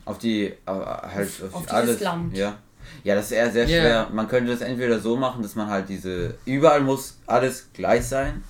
Auf 0.06 0.20
die, 0.20 0.46
äh, 0.46 0.56
halt 0.68 1.30
auf, 1.44 1.54
Auf 1.56 1.62
dieses 1.64 1.74
alles. 1.74 2.00
Land. 2.02 2.38
Ja. 2.38 2.58
Ja, 3.04 3.16
das 3.16 3.26
ist 3.26 3.32
eher 3.32 3.52
sehr 3.52 3.66
Ja. 3.68 3.80
schwer. 3.82 4.08
Man 4.14 4.28
könnte 4.28 4.52
das 4.52 4.62
entweder 4.62 5.00
so 5.00 5.16
machen, 5.18 5.42
dass 5.44 5.56
man 5.56 5.68
halt 5.70 5.90
diese. 5.90 6.36
Überall 6.46 6.82
muss 6.82 7.18
alles 7.26 7.70
gleich 7.74 8.06
sein. 8.06 8.44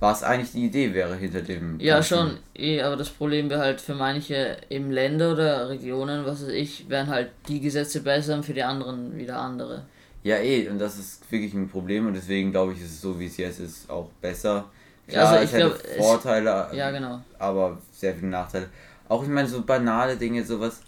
Was 0.00 0.24
eigentlich 0.24 0.50
die 0.50 0.64
Idee 0.66 0.92
wäre 0.94 1.14
hinter 1.14 1.42
dem. 1.42 1.78
Ja, 1.78 1.94
Ganzen. 1.96 2.08
schon. 2.18 2.38
Eh, 2.56 2.82
aber 2.82 2.96
das 2.96 3.08
Problem 3.08 3.48
wäre 3.50 3.60
halt 3.60 3.80
für 3.80 3.94
manche 3.94 4.56
eben 4.68 4.90
Länder 4.90 5.32
oder 5.32 5.68
Regionen, 5.68 6.26
was 6.26 6.42
weiß 6.42 6.48
ich, 6.48 6.88
wären 6.88 7.06
halt 7.06 7.30
die 7.46 7.60
Gesetze 7.60 8.00
besser 8.00 8.34
und 8.34 8.44
für 8.44 8.52
die 8.52 8.64
anderen 8.64 9.16
wieder 9.16 9.38
andere. 9.38 9.84
Ja, 10.24 10.38
eh, 10.38 10.68
und 10.68 10.80
das 10.80 10.98
ist 10.98 11.30
wirklich 11.30 11.54
ein 11.54 11.68
Problem 11.68 12.08
und 12.08 12.14
deswegen 12.14 12.50
glaube 12.50 12.72
ich, 12.72 12.80
ist 12.80 12.90
es 12.94 13.00
so, 13.00 13.18
wie 13.20 13.26
es 13.26 13.36
jetzt 13.36 13.60
ist, 13.60 13.88
auch 13.88 14.08
besser. 14.20 14.64
Ja, 15.06 15.12
Klar, 15.20 15.28
also 15.34 15.44
ich 15.44 15.52
hätte 15.52 15.68
glaub, 15.68 15.84
es- 15.84 15.96
Vorteile, 16.04 16.66
Ja, 16.72 16.90
genau. 16.90 17.20
aber 17.38 17.78
sehr 17.92 18.14
viele 18.16 18.28
Nachteile. 18.28 18.68
Auch 19.08 19.22
ich 19.22 19.28
meine, 19.28 19.46
so 19.48 19.62
banale 19.62 20.16
Dinge, 20.16 20.44
sowas, 20.44 20.80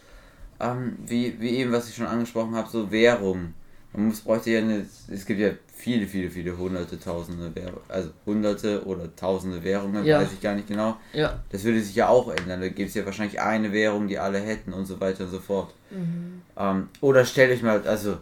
ähm, 0.61 0.97
wie, 1.07 1.39
wie 1.41 1.51
eben, 1.59 1.73
was 1.73 1.89
ich 1.89 1.95
schon 1.97 2.07
angesprochen 2.07 2.55
habe, 2.55 2.69
so 2.71 2.91
Währung. 2.91 3.55
Man 3.93 4.07
muss, 4.09 4.21
bräuchte 4.23 4.51
ja 4.51 4.59
eine, 4.61 4.85
es 5.09 5.25
gibt 5.25 5.39
ja 5.39 5.51
viele, 5.73 6.07
viele, 6.07 6.29
viele 6.31 6.57
hunderte, 6.57 6.99
tausende 6.99 7.55
Währungen, 7.55 7.81
also 7.89 8.11
hunderte 8.27 8.85
oder 8.87 9.15
tausende 9.15 9.63
Währungen, 9.63 10.05
Ja. 10.05 10.21
weiß 10.21 10.33
ich 10.33 10.41
gar 10.41 10.55
nicht 10.55 10.67
genau. 10.67 10.97
Ja, 11.13 11.41
Das 11.51 11.63
würde 11.63 11.81
sich 11.81 11.95
ja 11.95 12.09
auch 12.09 12.29
ändern. 12.29 12.61
Da 12.61 12.69
gibt 12.69 12.89
es 12.89 12.95
ja 12.95 13.05
wahrscheinlich 13.05 13.41
eine 13.41 13.73
Währung, 13.73 14.09
die 14.09 14.19
alle 14.19 14.41
hätten 14.41 14.73
und 14.73 14.87
so 14.87 15.01
weiter 15.01 15.25
und 15.25 15.31
so 15.31 15.39
fort. 15.41 15.73
Ähm, 16.57 16.89
oder 17.01 17.25
stellt 17.25 17.53
euch 17.53 17.63
mal, 17.63 17.87
also 17.87 18.19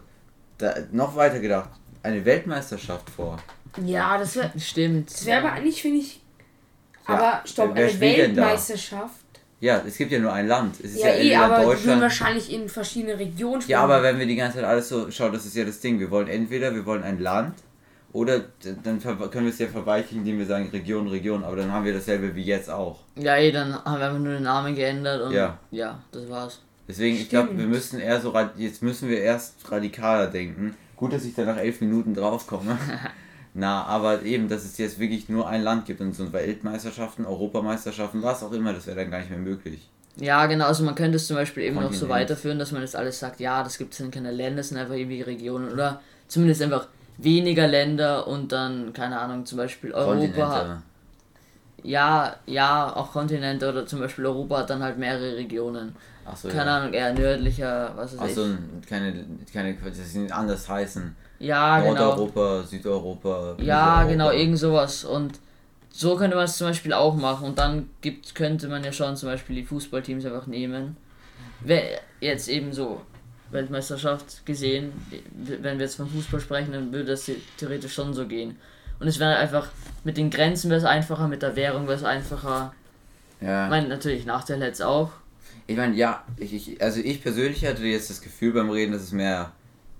da, 0.57 0.75
noch 0.91 1.15
weiter 1.15 1.39
gedacht, 1.39 1.69
eine 2.03 2.23
Weltmeisterschaft 2.25 3.09
vor. 3.09 3.37
Ja, 3.83 4.17
das 4.17 4.35
wäre 4.35 4.51
stimmt. 4.59 5.09
das 5.11 5.25
wär 5.25 5.39
aber 5.39 5.53
eigentlich, 5.53 5.81
finde 5.81 5.99
ich. 5.99 6.21
Ja, 7.07 7.15
Aber 7.15 7.41
stopp, 7.47 7.71
eine? 7.75 7.99
Weltmeisterschaft. 7.99 9.22
Ja, 9.63 9.81
es 9.87 9.97
gibt 9.97 10.11
ja 10.11 10.19
nur 10.19 10.33
ein 10.33 10.47
Land. 10.47 10.75
Es 10.83 10.91
ist 10.91 10.99
Ja, 11.01 11.07
ja, 11.13 11.13
eh, 11.23 11.35
aber 11.37 11.63
Deutschland. 11.63 12.01
wahrscheinlich 12.01 12.51
in 12.51 12.67
verschiedene 12.67 13.17
Regionen 13.17 13.61
spielen. 13.61 13.71
Ja, 13.77 13.83
aber 13.83 14.03
wenn 14.03 14.19
wir 14.19 14.25
die 14.25 14.35
ganze 14.35 14.57
Zeit 14.57 14.65
alles 14.65 14.89
so, 14.89 15.09
schau, 15.09 15.29
das 15.29 15.45
ist 15.45 15.55
ja 15.55 15.63
das 15.63 15.79
Ding. 15.79 15.99
Wir 16.01 16.11
wollen 16.11 16.27
entweder, 16.27 16.75
wir 16.75 16.85
wollen 16.85 17.01
ein 17.03 17.17
Land 17.19 17.55
oder 18.11 18.41
dann 18.83 18.99
ver- 18.99 19.15
können 19.29 19.45
wir 19.45 19.53
es 19.53 19.59
ja 19.59 19.67
verweichlichen, 19.67 20.17
indem 20.19 20.39
wir 20.39 20.45
sagen 20.47 20.67
Region, 20.73 21.07
Region, 21.07 21.45
aber 21.45 21.55
dann 21.55 21.71
haben 21.71 21.85
wir 21.85 21.93
dasselbe 21.93 22.35
wie 22.35 22.43
jetzt 22.43 22.69
auch. 22.69 22.99
Ja, 23.15 23.37
eh, 23.37 23.53
dann 23.53 23.73
haben 23.85 23.99
wir 23.99 24.05
einfach 24.07 24.19
nur 24.19 24.33
den 24.33 24.43
Namen 24.43 24.75
geändert 24.75 25.21
und 25.21 25.31
Ja. 25.31 25.57
ja, 25.71 25.97
das 26.11 26.29
war's. 26.29 26.59
Deswegen, 26.89 27.15
ich 27.15 27.29
glaube, 27.29 27.45
Stimmt. 27.47 27.61
wir 27.61 27.67
müssen 27.67 27.99
eher 28.01 28.19
so, 28.19 28.31
rad- 28.31 28.57
jetzt 28.57 28.83
müssen 28.83 29.07
wir 29.07 29.21
erst 29.21 29.55
radikaler 29.71 30.27
denken. 30.27 30.75
Gut, 30.97 31.13
dass 31.13 31.23
ich 31.23 31.35
da 31.35 31.45
nach 31.45 31.57
elf 31.57 31.79
Minuten 31.79 32.13
draufkomme. 32.13 32.77
Na, 33.55 33.83
aber 33.83 34.23
eben, 34.23 34.49
dass 34.49 34.63
es 34.65 34.77
jetzt 34.79 34.99
wirklich 34.99 35.29
nur 35.29 35.47
ein 35.47 35.61
Land 35.61 35.85
gibt 35.85 36.01
und 36.01 36.15
so 36.15 36.33
Weltmeisterschaften, 36.33 37.25
Europameisterschaften, 37.25 38.23
was 38.23 38.41
auch 38.43 38.51
immer, 38.51 38.73
das 38.73 38.87
wäre 38.87 38.97
dann 38.97 39.11
gar 39.11 39.19
nicht 39.19 39.29
mehr 39.29 39.39
möglich. 39.39 39.87
Ja, 40.15 40.45
genau, 40.45 40.65
also 40.65 40.83
man 40.83 40.95
könnte 40.95 41.17
es 41.17 41.27
zum 41.27 41.35
Beispiel 41.35 41.63
eben 41.63 41.79
noch 41.79 41.93
so 41.93 42.09
weiterführen, 42.09 42.59
dass 42.59 42.71
man 42.71 42.81
jetzt 42.81 42.95
alles 42.95 43.19
sagt, 43.19 43.39
ja, 43.39 43.63
das 43.63 43.77
gibt 43.77 43.93
es 43.93 43.99
dann 43.99 44.11
keine 44.11 44.31
Länder, 44.31 44.57
das 44.57 44.69
sind 44.69 44.77
einfach 44.77 44.95
irgendwie 44.95 45.21
Regionen 45.21 45.71
oder 45.71 46.01
zumindest 46.27 46.61
einfach 46.61 46.87
weniger 47.17 47.67
Länder 47.67 48.27
und 48.27 48.51
dann, 48.51 48.93
keine 48.93 49.19
Ahnung, 49.19 49.45
zum 49.45 49.57
Beispiel 49.57 49.91
Europa 49.91 50.51
hat. 50.51 50.81
Ja, 51.83 52.37
ja, 52.45 52.95
auch 52.95 53.11
Kontinente 53.11 53.69
oder 53.69 53.85
zum 53.85 53.99
Beispiel 53.99 54.25
Europa 54.25 54.59
hat 54.59 54.69
dann 54.69 54.81
halt 54.81 54.97
mehrere 54.97 55.35
Regionen. 55.35 55.95
Ach 56.25 56.35
so, 56.37 56.47
keine 56.47 56.65
ja. 56.69 56.77
Ahnung, 56.77 56.93
eher 56.93 57.13
nördlicher, 57.13 57.91
was 57.95 58.17
weiß 58.17 58.19
Ach 58.21 58.35
so, 58.35 58.45
ich. 58.45 58.87
keine, 58.87 59.25
keine, 59.51 59.75
das 59.75 60.13
sind 60.13 60.31
anders 60.31 60.69
heißen. 60.69 61.15
Ja, 61.43 61.79
Nordeuropa, 61.79 62.55
genau. 62.55 62.67
Südeuropa. 62.67 63.55
Ja, 63.57 64.03
genau, 64.03 64.31
irgend 64.31 64.57
sowas. 64.57 65.03
Und 65.03 65.39
so 65.91 66.15
könnte 66.15 66.37
man 66.37 66.45
es 66.45 66.57
zum 66.57 66.67
Beispiel 66.67 66.93
auch 66.93 67.15
machen. 67.15 67.47
Und 67.47 67.57
dann 67.57 67.89
gibt, 67.99 68.33
könnte 68.33 68.69
man 68.69 68.83
ja 68.83 68.93
schon 68.93 69.17
zum 69.17 69.27
Beispiel 69.27 69.57
die 69.57 69.63
Fußballteams 69.63 70.25
einfach 70.25 70.47
nehmen. 70.47 70.95
Jetzt 72.21 72.47
eben 72.47 72.71
so 72.71 73.01
Weltmeisterschaft 73.51 74.45
gesehen, 74.45 74.93
wenn 75.33 75.77
wir 75.77 75.85
jetzt 75.85 75.95
vom 75.95 76.07
Fußball 76.07 76.39
sprechen, 76.39 76.71
dann 76.71 76.93
würde 76.93 77.11
das 77.11 77.29
theoretisch 77.57 77.93
schon 77.93 78.13
so 78.13 78.25
gehen. 78.25 78.57
Und 78.99 79.07
es 79.07 79.19
wäre 79.19 79.35
einfach, 79.35 79.67
mit 80.05 80.15
den 80.15 80.29
Grenzen 80.29 80.69
wäre 80.69 80.79
es 80.79 80.85
einfacher, 80.85 81.27
mit 81.27 81.41
der 81.41 81.57
Währung 81.57 81.87
wäre 81.87 81.97
es 81.97 82.05
einfacher. 82.05 82.73
Ja. 83.41 83.65
Ich 83.65 83.69
meine, 83.69 83.89
natürlich, 83.89 84.25
Nachteil 84.25 84.61
hätte 84.61 84.71
es 84.71 84.81
auch. 84.81 85.11
Ich 85.67 85.75
meine, 85.75 85.93
ja, 85.95 86.23
ich, 86.37 86.53
ich, 86.53 86.81
also 86.81 87.01
ich 87.01 87.21
persönlich 87.21 87.65
hatte 87.65 87.83
jetzt 87.83 88.09
das 88.09 88.21
Gefühl 88.21 88.53
beim 88.53 88.69
Reden, 88.69 88.93
dass 88.93 89.01
es 89.01 89.11
mehr 89.11 89.51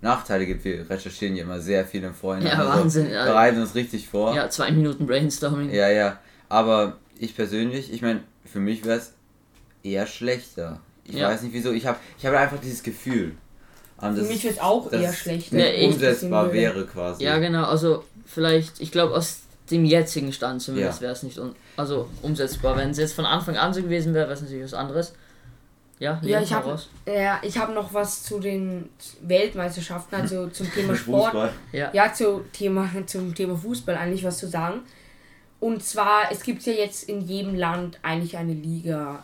Nachteile 0.03 0.45
gibt. 0.45 0.63
Wir 0.65 0.87
recherchieren 0.89 1.35
ja 1.35 1.43
immer 1.43 1.59
sehr 1.59 1.85
viel 1.85 2.03
im 2.03 2.13
Vorhinein. 2.13 2.51
Ja, 2.51 2.59
also 2.59 2.81
Wahnsinn. 2.81 3.09
Wir 3.09 3.23
bereiten 3.23 3.61
uns 3.61 3.73
richtig 3.73 4.07
vor. 4.07 4.35
Ja, 4.35 4.49
zwei 4.49 4.69
Minuten 4.71 5.07
Brainstorming. 5.07 5.71
Ja, 5.71 5.89
ja. 5.89 6.19
Aber 6.49 6.97
ich 7.17 7.35
persönlich, 7.35 7.91
ich 7.91 8.01
meine, 8.01 8.21
für 8.45 8.59
mich 8.59 8.85
wäre 8.85 8.97
es 8.99 9.13
eher 9.81 10.05
schlechter. 10.05 10.79
Ich 11.05 11.15
ja. 11.15 11.29
weiß 11.29 11.41
nicht 11.41 11.53
wieso. 11.53 11.71
Ich 11.71 11.85
habe 11.85 11.97
ich 12.17 12.25
hab 12.25 12.33
einfach 12.35 12.59
dieses 12.59 12.83
Gefühl. 12.83 13.35
Um, 13.97 14.15
für 14.15 14.23
mich 14.23 14.43
wird 14.43 14.55
es 14.55 14.59
auch 14.59 14.91
eher 14.91 15.13
schlechter. 15.13 15.57
Ja, 15.57 15.87
umsetzbar 15.87 16.51
wäre 16.51 16.85
quasi. 16.85 17.23
Ja, 17.23 17.37
genau. 17.37 17.65
Also 17.65 18.03
vielleicht, 18.25 18.81
ich 18.81 18.91
glaube 18.91 19.15
aus 19.15 19.39
dem 19.71 19.85
jetzigen 19.85 20.33
Stand 20.33 20.61
zumindest 20.61 20.99
ja. 20.99 21.03
wäre 21.03 21.13
es 21.13 21.23
nicht 21.23 21.39
un 21.39 21.55
also 21.77 22.09
umsetzbar. 22.21 22.75
Wenn 22.75 22.89
es 22.89 22.97
jetzt 22.97 23.13
von 23.13 23.25
Anfang 23.25 23.55
an 23.55 23.73
so 23.73 23.81
gewesen 23.81 24.13
wäre, 24.13 24.25
wäre 24.25 24.33
es 24.33 24.41
natürlich 24.41 24.65
was 24.65 24.73
anderes. 24.73 25.13
Ja, 26.03 26.19
ja 26.21 26.41
ich 26.41 26.51
habe 26.51 26.77
ja, 27.05 27.39
ich 27.43 27.57
habe 27.57 27.71
noch 27.71 27.93
was 27.93 28.23
zu 28.23 28.39
den 28.39 28.89
Weltmeisterschaften, 29.21 30.15
also 30.15 30.47
zum 30.51 30.69
Thema 30.69 30.95
Sport. 30.95 31.53
Ja, 31.71 31.91
ja 31.93 32.13
zu 32.13 32.41
Thema, 32.51 32.89
zum 33.05 33.33
Thema 33.33 33.55
Fußball 33.55 33.95
eigentlich 33.95 34.25
was 34.25 34.37
zu 34.37 34.47
sagen. 34.47 34.81
Und 35.61 35.81
zwar, 35.81 36.29
es 36.29 36.43
gibt 36.43 36.63
ja 36.63 36.73
jetzt 36.73 37.07
in 37.07 37.21
jedem 37.21 37.55
Land 37.55 37.99
eigentlich 38.01 38.35
eine 38.35 38.53
Liga. 38.53 39.23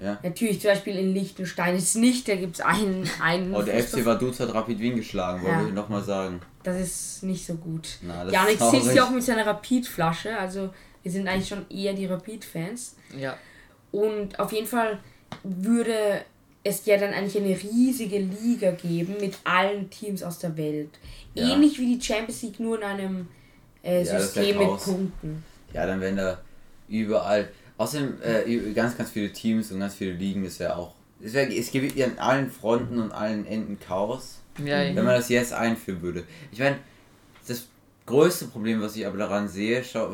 Ja. 0.00 0.18
Natürlich, 0.22 0.60
zum 0.60 0.70
Beispiel 0.70 0.96
in 0.96 1.12
Liechtenstein 1.12 1.76
ist 1.76 1.96
nicht, 1.96 2.28
da 2.28 2.36
gibt 2.36 2.54
es 2.54 2.60
einen, 2.60 3.08
einen. 3.20 3.52
Oh, 3.52 3.62
der 3.62 3.82
FC 3.82 4.04
Vaduz 4.04 4.38
hat 4.38 4.54
Rapid 4.54 4.78
Wien 4.78 4.94
geschlagen, 4.94 5.42
wollte 5.42 5.60
ja. 5.60 5.66
ich 5.66 5.74
nochmal 5.74 6.04
sagen. 6.04 6.40
Das 6.62 6.80
ist 6.80 7.24
nicht 7.24 7.44
so 7.44 7.54
gut. 7.54 7.98
Na, 8.02 8.22
das 8.24 8.32
Janik 8.32 8.60
sitzt 8.60 8.94
ja 8.94 9.04
auch 9.04 9.10
mit 9.10 9.24
seiner 9.24 9.44
Rapid-Flasche, 9.44 10.38
also 10.38 10.70
wir 11.02 11.10
sind 11.10 11.26
eigentlich 11.26 11.48
schon 11.48 11.68
eher 11.68 11.94
die 11.94 12.06
Rapid-Fans. 12.06 12.94
Ja. 13.18 13.36
Und 13.90 14.38
auf 14.38 14.52
jeden 14.52 14.68
Fall 14.68 15.00
würde 15.42 16.22
es 16.64 16.86
ja 16.86 16.96
dann 16.96 17.12
eigentlich 17.12 17.36
eine 17.36 17.60
riesige 17.60 18.18
Liga 18.18 18.70
geben 18.72 19.16
mit 19.20 19.34
allen 19.44 19.90
Teams 19.90 20.22
aus 20.22 20.38
der 20.38 20.56
Welt. 20.56 20.90
Ja. 21.34 21.52
Ähnlich 21.52 21.78
wie 21.78 21.96
die 21.96 22.02
Champions 22.02 22.42
League, 22.42 22.60
nur 22.60 22.78
in 22.78 22.84
einem 22.84 23.28
äh, 23.82 24.04
ja, 24.04 24.20
System 24.20 24.58
mit 24.58 24.68
Punkten. 24.78 25.44
Ja, 25.72 25.86
dann 25.86 26.00
werden 26.00 26.16
da 26.16 26.40
überall. 26.88 27.48
Außerdem 27.78 28.18
äh, 28.22 28.72
ganz, 28.72 28.96
ganz 28.96 29.10
viele 29.10 29.32
Teams 29.32 29.72
und 29.72 29.80
ganz 29.80 29.94
viele 29.94 30.12
Ligen 30.12 30.44
ist 30.44 30.60
ja 30.60 30.76
auch. 30.76 30.94
Es, 31.20 31.32
wär, 31.32 31.50
es 31.50 31.70
gibt 31.70 31.96
ja 31.96 32.06
an 32.06 32.18
allen 32.18 32.50
Fronten 32.50 33.00
und 33.00 33.12
allen 33.12 33.46
Enden 33.46 33.78
Chaos. 33.80 34.38
Ja, 34.58 34.80
wenn 34.80 34.96
man 34.96 35.14
das 35.14 35.30
jetzt 35.30 35.52
einführen 35.52 36.02
würde. 36.02 36.24
Ich 36.52 36.58
meine, 36.58 36.76
das 37.48 37.66
größte 38.06 38.46
Problem, 38.46 38.82
was 38.82 38.96
ich 38.96 39.06
aber 39.06 39.16
daran 39.16 39.48
sehe, 39.48 39.82
schau, 39.82 40.12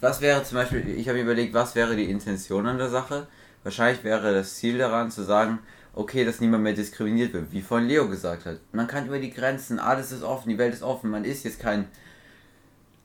was 0.00 0.20
wäre 0.20 0.42
zum 0.42 0.56
Beispiel, 0.56 0.88
ich 0.96 1.08
habe 1.08 1.20
überlegt, 1.20 1.52
was 1.52 1.74
wäre 1.74 1.96
die 1.96 2.10
Intention 2.10 2.66
an 2.66 2.78
der 2.78 2.88
Sache? 2.88 3.26
Wahrscheinlich 3.66 4.04
wäre 4.04 4.32
das 4.32 4.54
Ziel 4.54 4.78
daran 4.78 5.10
zu 5.10 5.24
sagen, 5.24 5.58
okay, 5.92 6.24
dass 6.24 6.40
niemand 6.40 6.62
mehr 6.62 6.74
diskriminiert 6.74 7.32
wird, 7.32 7.50
wie 7.50 7.62
von 7.62 7.84
Leo 7.84 8.08
gesagt 8.08 8.46
hat. 8.46 8.60
Man 8.70 8.86
kann 8.86 9.08
über 9.08 9.18
die 9.18 9.32
Grenzen, 9.32 9.80
alles 9.80 10.12
ist 10.12 10.22
offen, 10.22 10.50
die 10.50 10.58
Welt 10.58 10.72
ist 10.72 10.84
offen, 10.84 11.10
man 11.10 11.24
ist 11.24 11.42
jetzt 11.42 11.58
kein 11.58 11.88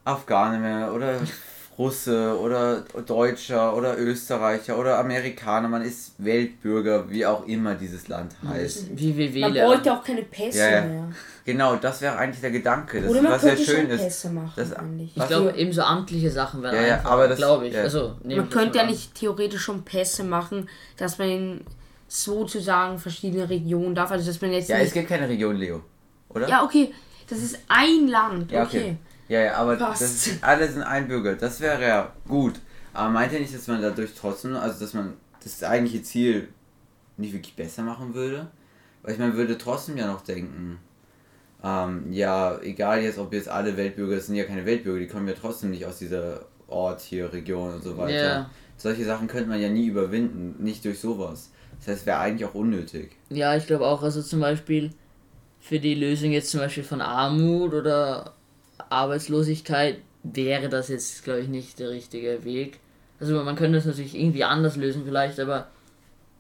Afghane 0.06 0.60
mehr 0.60 0.94
oder 0.94 1.15
Russe 1.82 2.40
oder 2.40 2.84
Deutscher 3.08 3.76
oder 3.76 3.98
Österreicher 3.98 4.78
oder 4.78 5.00
Amerikaner, 5.00 5.68
man 5.68 5.82
ist 5.82 6.14
Weltbürger, 6.20 7.10
wie 7.10 7.26
auch 7.26 7.48
immer 7.48 7.74
dieses 7.74 8.08
Land 8.08 8.36
heißt. 8.48 8.90
Wie 8.96 9.18
wir 9.18 9.34
wählen. 9.34 9.54
Man 9.54 9.66
bräuchte 9.66 9.92
auch 9.92 10.04
keine 10.04 10.22
Pässe 10.22 10.60
ja, 10.60 10.70
ja. 10.70 10.82
mehr. 10.82 11.12
Genau, 11.44 11.76
das 11.78 12.02
wäre 12.02 12.18
eigentlich 12.18 12.42
der 12.42 12.52
Gedanke. 12.52 13.02
Das 13.02 13.10
oder 13.10 13.22
man 13.24 13.32
was 13.32 13.42
könnte 13.42 13.64
sehr 13.64 13.76
schön 13.76 13.90
ist. 13.90 14.04
Pässe 14.04 14.30
machen, 14.30 14.54
das, 14.56 14.74
ich 15.16 15.28
glaube, 15.28 15.54
eben 15.58 15.74
so 15.74 15.82
amtliche 15.82 16.30
Sachen 16.30 16.62
wären 16.62 16.76
ja, 16.76 16.98
einfach, 16.98 17.30
ja, 17.30 17.36
glaube 17.36 17.68
ich. 17.68 17.74
Ja. 17.74 17.82
Also, 17.82 18.16
man 18.24 18.50
könnte 18.50 18.78
ja 18.78 18.86
nicht 18.86 19.16
theoretisch 19.16 19.62
schon 19.62 19.84
Pässe 19.84 20.24
machen, 20.24 20.70
dass 20.98 21.18
man 21.18 21.30
in 21.30 21.62
sozusagen 22.08 23.00
verschiedene 23.00 23.50
Regionen 23.50 23.96
darf. 23.96 24.12
Also, 24.12 24.28
dass 24.28 24.40
man 24.40 24.52
jetzt 24.52 24.70
ja, 24.70 24.78
es 24.78 24.94
gibt 24.94 25.10
keine 25.10 25.28
Region, 25.28 25.56
Leo, 25.56 25.82
oder? 26.30 26.48
Ja, 26.48 26.64
okay. 26.64 26.94
Das 27.28 27.40
ist 27.40 27.58
ein 27.70 28.08
Land. 28.08 28.52
Ja, 28.52 28.64
okay. 28.64 28.78
okay. 28.78 28.98
Ja, 29.32 29.40
ja, 29.40 29.54
aber 29.54 29.78
Passt. 29.78 30.02
das 30.02 30.26
sind 30.26 30.44
alle 30.44 30.70
sind 30.70 30.84
Einbürger. 30.84 31.36
Das 31.36 31.62
wäre 31.62 31.82
ja 31.82 32.12
gut. 32.28 32.56
Aber 32.92 33.10
meint 33.10 33.32
ihr 33.32 33.40
nicht, 33.40 33.56
dass 33.56 33.66
man 33.68 33.82
dadurch 33.82 34.12
trotzdem, 34.14 34.58
also 34.58 34.78
dass 34.78 34.94
man 34.94 35.14
das 35.42 35.64
eigentliche 35.64 36.04
Ziel 36.04 36.50
nicht 37.16 37.32
wirklich 37.32 37.56
besser 37.56 37.82
machen 37.84 38.14
würde? 38.14 38.48
Weil 39.02 39.14
ich 39.14 39.20
meine, 39.20 39.34
würde 39.36 39.58
trotzdem 39.58 39.96
ja 39.96 40.08
noch 40.08 40.20
denken, 40.20 40.80
ähm, 41.64 42.12
ja, 42.12 42.60
egal 42.60 43.04
jetzt, 43.04 43.20
ob 43.20 43.32
jetzt 43.32 43.48
alle 43.48 43.78
Weltbürger, 43.78 44.18
das 44.18 44.26
sind 44.26 44.36
ja 44.36 44.44
keine 44.44 44.66
Weltbürger, 44.66 45.00
die 45.00 45.08
kommen 45.08 45.30
ja 45.30 45.34
trotzdem 45.40 45.70
nicht 45.70 45.86
aus 45.86 46.00
dieser 46.00 46.42
Ort 46.68 47.00
hier, 47.00 47.32
Region 47.32 47.76
und 47.76 47.84
so 47.86 47.98
weiter. 47.98 48.12
Yeah. 48.12 48.50
Solche 48.76 49.06
Sachen 49.06 49.28
könnte 49.28 49.48
man 49.48 49.62
ja 49.62 49.70
nie 49.70 49.86
überwinden, 49.86 50.62
nicht 50.62 50.84
durch 50.84 51.00
sowas. 51.00 51.52
Das 51.80 51.88
heißt, 51.88 52.06
wäre 52.06 52.20
eigentlich 52.20 52.50
auch 52.50 52.56
unnötig. 52.56 53.12
Ja, 53.30 53.56
ich 53.56 53.66
glaube 53.66 53.88
auch, 53.88 54.04
also 54.04 54.22
zum 54.22 54.42
Beispiel 54.42 54.92
für 55.62 55.80
die 55.80 55.96
Lösung 55.96 56.32
jetzt 56.32 56.50
zum 56.52 56.60
Beispiel 56.60 56.84
von 56.84 57.00
Armut 57.00 57.74
oder 57.74 58.34
Arbeitslosigkeit 58.92 59.98
wäre 60.24 60.70
das 60.70 60.90
jetzt, 60.90 61.24
glaube 61.24 61.42
ich, 61.42 61.48
nicht 61.48 61.80
der 61.80 61.90
richtige 61.90 62.44
Weg. 62.44 62.80
Also 63.20 63.42
man 63.44 63.56
könnte 63.56 63.78
es 63.78 63.86
natürlich 63.86 64.16
irgendwie 64.16 64.44
anders 64.44 64.76
lösen 64.76 65.04
vielleicht, 65.06 65.40
aber 65.40 65.68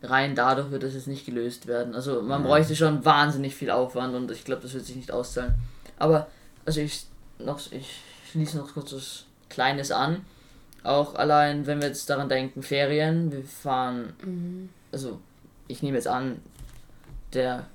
rein 0.03 0.35
dadurch 0.35 0.71
wird 0.71 0.83
das 0.83 0.93
jetzt 0.93 1.07
nicht 1.07 1.25
gelöst 1.25 1.67
werden. 1.67 1.95
Also 1.95 2.21
man 2.21 2.41
mhm. 2.41 2.47
bräuchte 2.47 2.75
schon 2.75 3.05
wahnsinnig 3.05 3.55
viel 3.55 3.69
Aufwand 3.69 4.15
und 4.15 4.31
ich 4.31 4.45
glaube, 4.45 4.63
das 4.63 4.73
wird 4.73 4.85
sich 4.85 4.95
nicht 4.95 5.11
auszahlen. 5.11 5.53
Aber 5.97 6.27
also 6.65 6.81
ich 6.81 7.05
noch 7.39 7.59
ich 7.71 8.01
schließe 8.31 8.57
noch 8.57 8.73
kurz 8.73 8.93
was 8.93 9.25
Kleines 9.49 9.91
an. 9.91 10.25
Auch 10.83 11.15
allein, 11.15 11.67
wenn 11.67 11.81
wir 11.81 11.87
jetzt 11.87 12.09
daran 12.09 12.29
denken, 12.29 12.63
Ferien, 12.63 13.31
wir 13.31 13.43
fahren, 13.43 14.13
mhm. 14.23 14.69
also 14.91 15.19
ich 15.67 15.83
nehme 15.83 15.97
jetzt 15.97 16.07
an, 16.07 16.41
der 17.33 17.67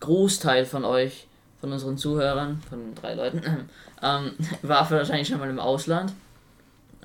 Großteil 0.00 0.64
von 0.64 0.84
euch 0.84 1.26
von 1.64 1.72
unseren 1.72 1.96
Zuhörern, 1.96 2.60
von 2.68 2.94
drei 2.94 3.14
Leuten, 3.14 3.40
ähm, 4.02 4.32
war 4.60 4.90
wahrscheinlich 4.90 5.28
schon 5.28 5.38
mal 5.38 5.48
im 5.48 5.58
Ausland. 5.58 6.12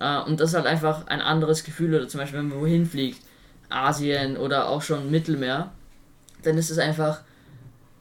Äh, 0.02 0.20
und 0.24 0.42
das 0.42 0.50
ist 0.50 0.56
halt 0.56 0.66
einfach 0.66 1.08
ein 1.08 1.22
anderes 1.22 1.64
Gefühl, 1.64 1.96
oder 1.96 2.10
zum 2.10 2.20
Beispiel, 2.20 2.40
wenn 2.40 2.50
man 2.50 2.60
wohin 2.60 2.86
fliegt, 2.86 3.22
Asien 3.70 4.36
oder 4.36 4.68
auch 4.68 4.82
schon 4.82 5.10
Mittelmeer, 5.10 5.72
dann 6.44 6.58
ist 6.58 6.72
es 6.72 6.78
einfach, 6.78 7.22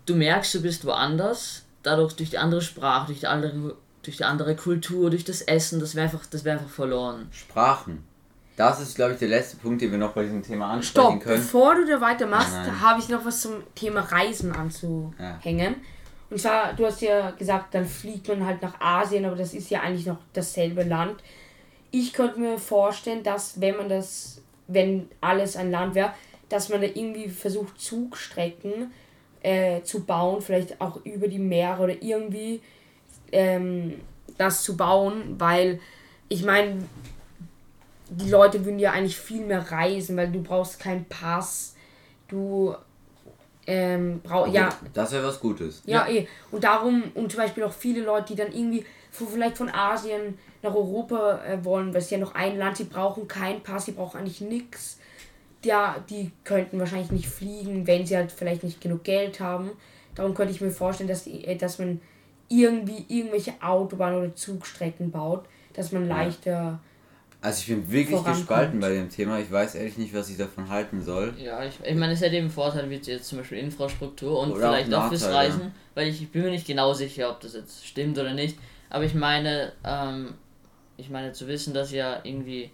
du 0.06 0.16
merkst, 0.16 0.52
du 0.54 0.62
bist 0.62 0.84
woanders, 0.84 1.62
dadurch 1.84 2.14
durch 2.14 2.30
die 2.30 2.38
andere 2.38 2.60
Sprache, 2.60 3.06
durch 3.06 3.20
die 3.20 3.28
andere, 3.28 3.76
durch 4.02 4.16
die 4.16 4.24
andere 4.24 4.56
Kultur, 4.56 5.10
durch 5.10 5.24
das 5.24 5.42
Essen, 5.42 5.78
das 5.78 5.94
wäre 5.94 6.06
einfach, 6.06 6.26
das 6.26 6.44
einfach 6.44 6.68
verloren. 6.68 7.28
Sprachen. 7.30 8.02
Das 8.56 8.80
ist, 8.80 8.96
glaube 8.96 9.12
ich, 9.12 9.20
der 9.20 9.28
letzte 9.28 9.58
Punkt, 9.58 9.80
den 9.80 9.92
wir 9.92 9.98
noch 9.98 10.14
bei 10.14 10.24
diesem 10.24 10.42
Thema 10.42 10.72
ansprechen 10.72 11.06
Stopp, 11.06 11.22
können. 11.22 11.40
Bevor 11.40 11.76
du 11.76 11.86
da 11.86 12.00
weitermachst, 12.00 12.56
habe 12.80 12.98
ich 12.98 13.08
noch 13.08 13.24
was 13.24 13.42
zum 13.42 13.62
Thema 13.76 14.00
Reisen 14.00 14.50
anzuhängen. 14.50 15.76
Ja. 15.76 15.80
Und 16.30 16.40
zwar, 16.40 16.74
du 16.74 16.84
hast 16.84 17.00
ja 17.00 17.30
gesagt, 17.30 17.74
dann 17.74 17.86
fliegt 17.86 18.28
man 18.28 18.44
halt 18.44 18.60
nach 18.62 18.80
Asien, 18.80 19.24
aber 19.24 19.36
das 19.36 19.54
ist 19.54 19.70
ja 19.70 19.80
eigentlich 19.80 20.06
noch 20.06 20.18
dasselbe 20.32 20.82
Land. 20.82 21.22
Ich 21.90 22.12
könnte 22.12 22.38
mir 22.38 22.58
vorstellen, 22.58 23.22
dass 23.22 23.60
wenn 23.60 23.76
man 23.76 23.88
das, 23.88 24.42
wenn 24.66 25.08
alles 25.20 25.56
ein 25.56 25.70
Land 25.70 25.94
wäre, 25.94 26.12
dass 26.48 26.68
man 26.68 26.82
da 26.82 26.86
irgendwie 26.86 27.28
versucht, 27.28 27.80
Zugstrecken 27.80 28.92
äh, 29.42 29.82
zu 29.82 30.04
bauen, 30.04 30.42
vielleicht 30.42 30.80
auch 30.80 31.04
über 31.04 31.28
die 31.28 31.38
Meere 31.38 31.82
oder 31.82 32.02
irgendwie 32.02 32.60
ähm, 33.32 33.94
das 34.36 34.62
zu 34.62 34.76
bauen, 34.76 35.36
weil 35.38 35.80
ich 36.28 36.44
meine, 36.44 36.78
die 38.10 38.30
Leute 38.30 38.64
würden 38.64 38.78
ja 38.78 38.92
eigentlich 38.92 39.16
viel 39.16 39.44
mehr 39.44 39.70
reisen, 39.70 40.16
weil 40.16 40.30
du 40.30 40.42
brauchst 40.42 40.78
keinen 40.78 41.04
Pass, 41.06 41.74
du 42.28 42.74
ähm, 43.70 44.20
brau 44.22 44.44
Okay, 44.46 44.54
ja, 44.54 44.70
Das 44.94 45.12
wäre 45.12 45.26
was 45.26 45.38
Gutes. 45.38 45.82
ja, 45.84 46.08
eh. 46.08 46.26
Und 46.50 46.64
darum, 46.64 47.02
und 47.14 47.30
zum 47.30 47.40
Beispiel 47.42 47.62
auch 47.64 47.72
viele 47.72 48.02
Leute, 48.02 48.32
die 48.32 48.34
dann 48.34 48.50
irgendwie 48.50 48.82
von, 49.10 49.28
vielleicht 49.28 49.58
von 49.58 49.68
Asien 49.68 50.38
nach 50.62 50.74
Europa 50.74 51.44
äh, 51.44 51.62
wollen, 51.64 51.92
weil 51.92 52.00
es 52.00 52.08
ja 52.08 52.16
noch 52.16 52.34
ein 52.34 52.56
Land, 52.56 52.78
sie 52.78 52.84
brauchen 52.84 53.28
keinen 53.28 53.62
Pass, 53.62 53.84
sie 53.84 53.92
brauchen 53.92 54.20
eigentlich 54.20 54.40
nichts. 54.40 54.98
Ja, 55.64 55.96
die 56.08 56.30
könnten 56.44 56.78
wahrscheinlich 56.78 57.10
nicht 57.10 57.28
fliegen, 57.28 57.86
wenn 57.86 58.06
sie 58.06 58.16
halt 58.16 58.32
vielleicht 58.32 58.64
nicht 58.64 58.80
genug 58.80 59.04
Geld 59.04 59.38
haben. 59.38 59.70
Darum 60.14 60.32
könnte 60.32 60.52
ich 60.54 60.62
mir 60.62 60.70
vorstellen, 60.70 61.08
dass, 61.08 61.24
die, 61.24 61.44
äh, 61.44 61.56
dass 61.56 61.78
man 61.78 62.00
irgendwie 62.48 63.04
irgendwelche 63.08 63.52
Autobahnen 63.60 64.18
oder 64.18 64.34
Zugstrecken 64.34 65.10
baut, 65.10 65.44
dass 65.74 65.92
man 65.92 66.08
leichter. 66.08 66.80
Also 67.40 67.60
ich 67.60 67.66
bin 67.68 67.90
wirklich 67.90 68.22
gespalten 68.24 68.80
bei 68.80 68.88
dem 68.88 69.08
Thema. 69.10 69.38
Ich 69.38 69.50
weiß 69.50 69.76
ehrlich 69.76 69.96
nicht, 69.96 70.12
was 70.12 70.28
ich 70.28 70.36
davon 70.36 70.68
halten 70.68 71.02
soll. 71.02 71.34
Ja, 71.38 71.62
ich, 71.64 71.78
ich 71.84 71.94
meine, 71.94 72.14
es 72.14 72.20
hätte 72.20 72.34
eben 72.36 72.50
Vorteile 72.50 72.90
wie 72.90 72.96
jetzt 72.96 73.28
zum 73.28 73.38
Beispiel 73.38 73.58
Infrastruktur 73.58 74.40
und 74.40 74.50
Oder 74.52 74.70
auch 74.70 74.74
vielleicht 74.74 74.92
auch, 74.94 75.08
fürs 75.08 75.22
Nachteile. 75.22 75.48
Reisen, 75.52 75.72
weil 75.94 76.08
ich, 76.08 76.20
ich 76.22 76.30
bin 76.30 76.42
mir 76.42 76.50
nicht 76.50 76.66
genau 76.66 76.92
sicher, 76.94 77.30
ob 77.30 77.40
das 77.40 77.54
jetzt 77.54 77.86
stimmt 77.86 78.18
oder 78.18 78.34
nicht. 78.34 78.58
Aber 78.90 79.04
ich 79.04 79.14
meine, 79.14 79.72
ähm, 79.84 80.34
ich 80.96 81.10
meine 81.10 81.32
zu 81.32 81.46
wissen, 81.46 81.74
dass 81.74 81.92
ja 81.92 82.18
irgendwie, 82.24 82.70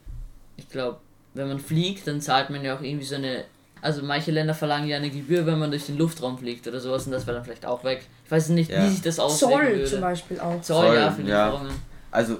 ich 0.56 0.68
glaube, 0.70 0.98
wenn 1.34 1.48
man 1.48 1.58
fliegt, 1.58 2.06
dann 2.06 2.22
zahlt 2.22 2.48
man 2.48 2.64
ja 2.64 2.76
auch 2.76 2.80
irgendwie 2.82 3.04
so 3.04 3.16
eine. 3.16 3.44
Also 3.82 4.02
manche 4.02 4.30
Länder 4.30 4.54
verlangen 4.54 4.88
ja 4.88 4.96
eine 4.96 5.10
Gebühr, 5.10 5.44
wenn 5.44 5.58
man 5.58 5.70
durch 5.70 5.84
den 5.84 5.98
Luftraum 5.98 6.38
fliegt 6.38 6.66
oder 6.66 6.80
sowas 6.80 7.04
und 7.04 7.12
das 7.12 7.26
wäre 7.26 7.36
dann 7.36 7.44
vielleicht 7.44 7.66
auch 7.66 7.84
weg. 7.84 8.06
Ich 8.24 8.30
weiß 8.30 8.48
nicht, 8.50 8.70
Ja. 8.70 8.82
wie 8.82 8.88
sich 8.88 9.02
das 9.02 9.18
auswirken 9.20 9.52
Zoll 9.56 9.68
würde. 9.76 9.84
zum 9.84 10.00
Beispiel 10.00 10.40
auch. 10.40 10.62
Zoll, 10.62 10.86
Zoll, 10.86 10.94
ja, 10.96 11.10
für 11.10 11.22
ja. 11.22 11.46
Lieferungen. 11.50 11.74
Also, 12.10 12.38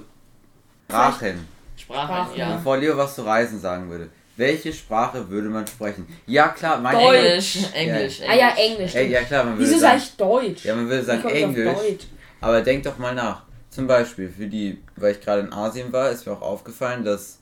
Sprachen. 0.89 1.54
Sprache, 1.77 2.07
Sprache, 2.25 2.37
ja. 2.39 2.55
Bevor 2.55 2.77
Leo 2.77 2.97
was 2.97 3.15
zu 3.15 3.23
Reisen 3.23 3.59
sagen 3.59 3.89
würde. 3.89 4.09
Welche 4.37 4.73
Sprache 4.73 5.29
würde 5.29 5.47
man 5.47 5.65
sprechen? 5.65 6.07
Ja 6.25 6.49
klar, 6.49 6.79
mein 6.81 6.95
Englisch, 6.97 7.57
Englisch, 7.73 8.19
Englisch. 8.19 8.21
Ah 8.27 8.35
ja, 8.35 8.49
Englisch. 8.57 8.93
Ey, 8.95 9.09
ja 9.09 9.21
klar, 9.23 9.45
man 9.45 9.57
würde 9.57 9.69
Wieso 9.69 9.79
sagen, 9.79 9.99
sage 9.99 10.03
ich 10.11 10.17
Deutsch? 10.17 10.65
ja, 10.65 10.75
man 10.75 10.89
würde 10.89 11.03
sagen 11.03 11.29
Englisch. 11.29 11.73
Deutsch? 11.73 12.05
Aber 12.41 12.61
denk 12.61 12.83
doch 12.83 12.97
mal 12.97 13.15
nach. 13.15 13.43
Zum 13.69 13.87
Beispiel 13.87 14.29
für 14.29 14.47
die, 14.47 14.81
weil 14.97 15.13
ich 15.13 15.21
gerade 15.21 15.41
in 15.41 15.53
Asien 15.53 15.91
war, 15.93 16.09
ist 16.11 16.25
mir 16.25 16.33
auch 16.33 16.41
aufgefallen, 16.41 17.03
dass 17.05 17.39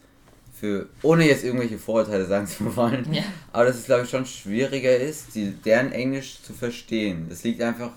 für, 0.59 0.87
ohne 1.01 1.27
jetzt 1.27 1.43
irgendwelche 1.43 1.77
Vorurteile 1.79 2.25
sagen 2.25 2.45
zu 2.47 2.75
wollen, 2.75 3.11
Ja. 3.11 3.23
aber 3.51 3.65
dass 3.65 3.75
es 3.77 3.85
glaube 3.85 4.03
ich 4.03 4.09
schon 4.09 4.25
schwieriger 4.25 4.95
ist, 4.95 5.33
die, 5.35 5.51
deren 5.51 5.91
Englisch 5.91 6.41
zu 6.43 6.53
verstehen. 6.53 7.25
Das 7.29 7.43
liegt 7.43 7.61
einfach, 7.61 7.89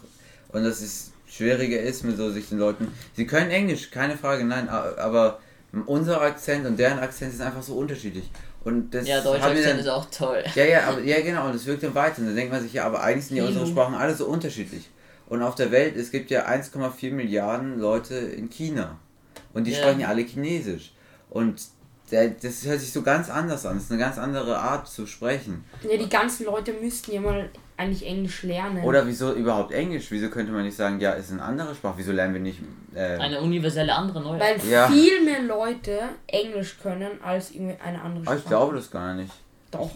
und 0.49 0.65
dass 0.65 0.81
es 0.81 1.13
schwieriger 1.29 1.79
ist 1.81 2.03
mit 2.03 2.17
so 2.17 2.31
sich 2.31 2.49
den 2.49 2.59
Leuten, 2.59 2.89
sie 3.15 3.27
können 3.27 3.51
Englisch, 3.51 3.91
keine 3.91 4.17
Frage, 4.17 4.45
nein, 4.45 4.69
aber 4.71 5.39
unser 5.83 6.21
Akzent 6.21 6.67
und 6.67 6.79
deren 6.79 6.99
Akzent 6.99 7.33
sind 7.33 7.43
einfach 7.43 7.63
so 7.63 7.75
unterschiedlich. 7.75 8.31
Und 8.65 8.91
das 8.95 9.07
Ja, 9.07 9.21
Deutsch 9.21 9.41
hat 9.43 9.53
mir 9.53 9.59
Akzent 9.59 9.73
dann, 9.75 9.79
ist 9.81 9.89
auch 9.89 10.07
toll. 10.11 10.43
ja, 10.55 10.65
ja, 10.65 10.81
aber, 10.89 11.01
ja, 11.03 11.21
genau, 11.21 11.47
und 11.47 11.55
das 11.55 11.67
wirkt 11.67 11.83
dann 11.83 11.95
weiter. 11.95 12.19
Und 12.21 12.27
dann 12.27 12.37
denkt 12.37 12.53
man 12.53 12.63
sich, 12.63 12.73
ja, 12.73 12.85
aber 12.85 13.03
eigentlich 13.03 13.27
sind 13.27 13.37
ja 13.37 13.45
unsere. 13.47 13.67
Sprachen 13.67 13.95
alle 13.95 14.15
so 14.15 14.27
unterschiedlich. 14.27 14.89
Und 15.29 15.43
auf 15.43 15.55
der 15.55 15.71
Welt, 15.71 15.97
es 15.97 16.11
gibt 16.11 16.31
ja 16.31 16.47
1,4 16.47 17.13
Milliarden 17.13 17.79
Leute 17.79 18.15
in 18.15 18.49
China. 18.51 18.99
Und 19.55 19.65
die 19.65 19.73
Ja. 19.73 19.79
sprechen 19.79 20.01
ja 20.01 20.09
alle 20.09 20.23
Chinesisch. 20.23 20.93
Und 21.31 21.61
der, 22.11 22.29
das 22.31 22.65
hört 22.65 22.81
sich 22.81 22.93
so 22.93 23.03
ganz 23.03 23.29
anders 23.31 23.67
an. 23.67 23.75
Das 23.75 23.85
ist 23.85 23.91
eine 23.91 24.01
ganz 24.01 24.19
andere 24.19 24.59
Art 24.59 24.89
zu 24.89 25.07
sprechen. 25.07 25.65
Ja, 25.89 25.97
die 25.97 26.09
ganzen 26.09 26.47
Leute 26.47 26.73
müssten 26.73 27.13
ja 27.13 27.21
mal 27.21 27.49
eigentlich 27.77 28.07
Englisch 28.07 28.43
lernen. 28.43 28.83
Oder 28.85 29.07
wieso 29.07 29.33
überhaupt 29.33 29.73
Englisch? 29.73 30.07
Wieso 30.11 30.29
könnte 30.31 30.53
man 30.53 30.65
nicht 30.65 30.77
sagen, 30.77 30.99
ja, 31.01 31.15
es 31.15 31.27
ist 31.27 31.33
eine 31.33 31.43
andere 31.43 31.75
Sprache? 31.75 31.95
Wieso 31.99 32.13
lernen 32.13 32.35
wir 32.35 32.41
nicht. 32.41 32.61
Äh, 32.95 33.17
Eine 33.19 33.41
universelle 33.41 33.95
andere 33.95 34.21
neue. 34.23 34.41
Weil 34.41 34.57
Ja. 34.69 34.89
viel 34.89 35.23
mehr 35.23 35.43
Leute 35.43 35.99
Englisch 36.27 36.79
können 36.83 37.11
als 37.23 37.51
irgendwie 37.51 37.77
eine 37.85 38.01
andere 38.01 38.21
oh, 38.21 38.25
Sprache. 38.25 38.39
ich 38.39 38.45
glaube 38.47 38.77
das 38.77 38.91
gar 38.91 39.15
nicht. 39.15 39.33
Doch. 39.71 39.91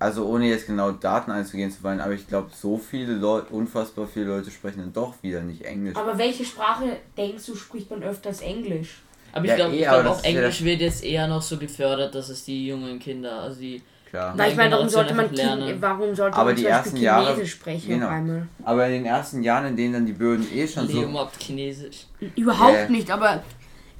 Also 0.00 0.26
ohne 0.26 0.48
jetzt 0.48 0.66
genau 0.66 0.92
Daten 0.92 1.30
einzugehen 1.32 1.70
zu 1.72 1.82
wollen, 1.82 2.00
aber 2.00 2.12
ich 2.12 2.26
glaube, 2.28 2.50
so 2.54 2.78
viele 2.78 3.14
Leute, 3.14 3.52
unfassbar 3.52 4.06
viele 4.06 4.26
Leute 4.26 4.50
sprechen 4.50 4.78
dann 4.78 4.92
doch 4.92 5.14
wieder 5.22 5.40
nicht 5.40 5.62
Englisch. 5.62 5.96
Aber 5.96 6.16
welche 6.18 6.44
Sprache 6.44 6.96
denkst 7.16 7.44
du, 7.46 7.56
spricht 7.56 7.90
man 7.90 8.02
öfter 8.04 8.28
als 8.28 8.40
Englisch? 8.40 9.00
Aber 9.32 9.44
ich 9.44 9.50
Ja, 9.50 9.56
glaube 9.56 9.76
eh, 9.76 9.82
glaub 9.82 10.06
auch 10.06 10.24
Englisch 10.24 10.62
wird 10.62 10.80
jetzt 10.80 11.04
eher 11.04 11.26
noch 11.26 11.42
so 11.42 11.58
gefördert, 11.58 12.14
dass 12.14 12.28
es 12.28 12.44
die 12.44 12.68
jungen 12.68 12.98
Kinder, 12.98 13.40
also 13.40 13.60
die. 13.60 13.82
Klar. 14.10 14.36
Weil 14.38 14.50
ich 14.50 14.56
meine, 14.56 14.72
warum 14.74 14.88
sollte 14.88 15.14
man. 15.14 15.30
Kind, 15.32 15.80
warum 15.82 16.14
sollte 16.14 16.36
Aber 16.36 16.46
man 16.46 16.56
die 16.56 16.62
zum 16.62 16.70
Beispiel 16.70 16.84
ersten 16.92 16.96
Jahre- 16.96 17.26
Chinesisch 17.32 17.52
sprechen 17.52 17.88
genau. 17.88 18.06
auf 18.06 18.12
einmal? 18.12 18.48
Aber 18.64 18.86
in 18.86 18.92
den 18.92 19.06
ersten 19.06 19.42
Jahren, 19.42 19.66
in 19.66 19.76
denen 19.76 19.92
dann 19.92 20.06
die 20.06 20.12
Böden 20.12 20.46
eh 20.54 20.66
schon 20.66 20.86
Leo 20.86 21.02
so. 21.02 21.08
mobbt 21.08 21.36
Chinesisch. 21.42 22.06
Überhaupt 22.36 22.72
Ja. 22.74 22.88
nicht, 22.88 23.10
aber 23.10 23.42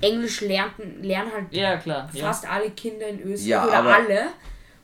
Englisch 0.00 0.40
lernen, 0.40 1.02
lernen 1.02 1.30
halt 1.32 1.46
Ja, 1.50 1.76
klar. 1.76 2.08
Ja. 2.12 2.26
fast 2.26 2.48
alle 2.50 2.70
Kinder 2.70 3.06
in 3.08 3.20
Österreich 3.22 3.46
Ja, 3.48 3.66
oder 3.66 3.94
alle. 3.94 4.20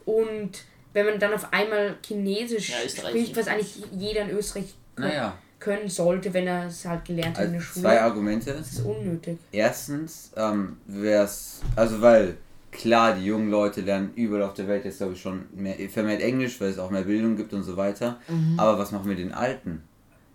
Und 0.05 0.51
wenn 0.93 1.07
man 1.07 1.19
dann 1.19 1.33
auf 1.35 1.53
einmal 1.53 1.97
Chinesisch 2.07 2.71
Ja, 2.71 2.89
spricht, 2.89 3.37
was 3.37 3.49
eigentlich 3.49 3.83
jeder 3.93 4.23
in 4.23 4.31
Österreich 4.31 4.75
Naja, 4.97 5.35
können 5.59 5.89
sollte, 5.89 6.35
wenn 6.35 6.47
er 6.47 6.67
es 6.67 6.85
halt 6.85 7.05
gelernt 7.07 7.39
hat 7.39 7.47
in 7.47 7.53
der 7.53 7.61
also 7.61 7.73
Schule. 7.73 7.83
zwei 7.85 8.01
Argumente. 8.03 8.53
das 8.53 8.73
ist 8.73 8.85
unnötig. 8.85 9.39
Erstens 9.51 10.31
ähm, 10.37 10.77
wäre 10.87 11.25
es, 11.25 11.63
also 11.75 12.01
weil 12.03 12.37
klar, 12.75 13.15
die 13.15 13.25
jungen 13.25 13.51
Leute 13.51 13.81
lernen 13.81 14.11
überall 14.15 14.43
auf 14.43 14.55
der 14.55 14.69
Welt 14.69 14.85
jetzt 14.85 14.99
glaube 14.99 15.15
ich 15.15 15.21
schon 15.23 15.47
mehr, 15.55 15.77
vermehrt 15.89 16.21
Englisch, 16.21 16.61
weil 16.61 16.69
es 16.69 16.79
auch 16.79 16.91
mehr 16.91 17.03
Bildung 17.03 17.37
gibt 17.37 17.53
und 17.55 17.63
so 17.63 17.77
weiter. 17.77 18.19
Aber 18.59 18.79
was 18.79 18.93
machen 18.93 19.09
wir 19.09 19.17
den 19.17 19.33
Alten? 19.33 19.83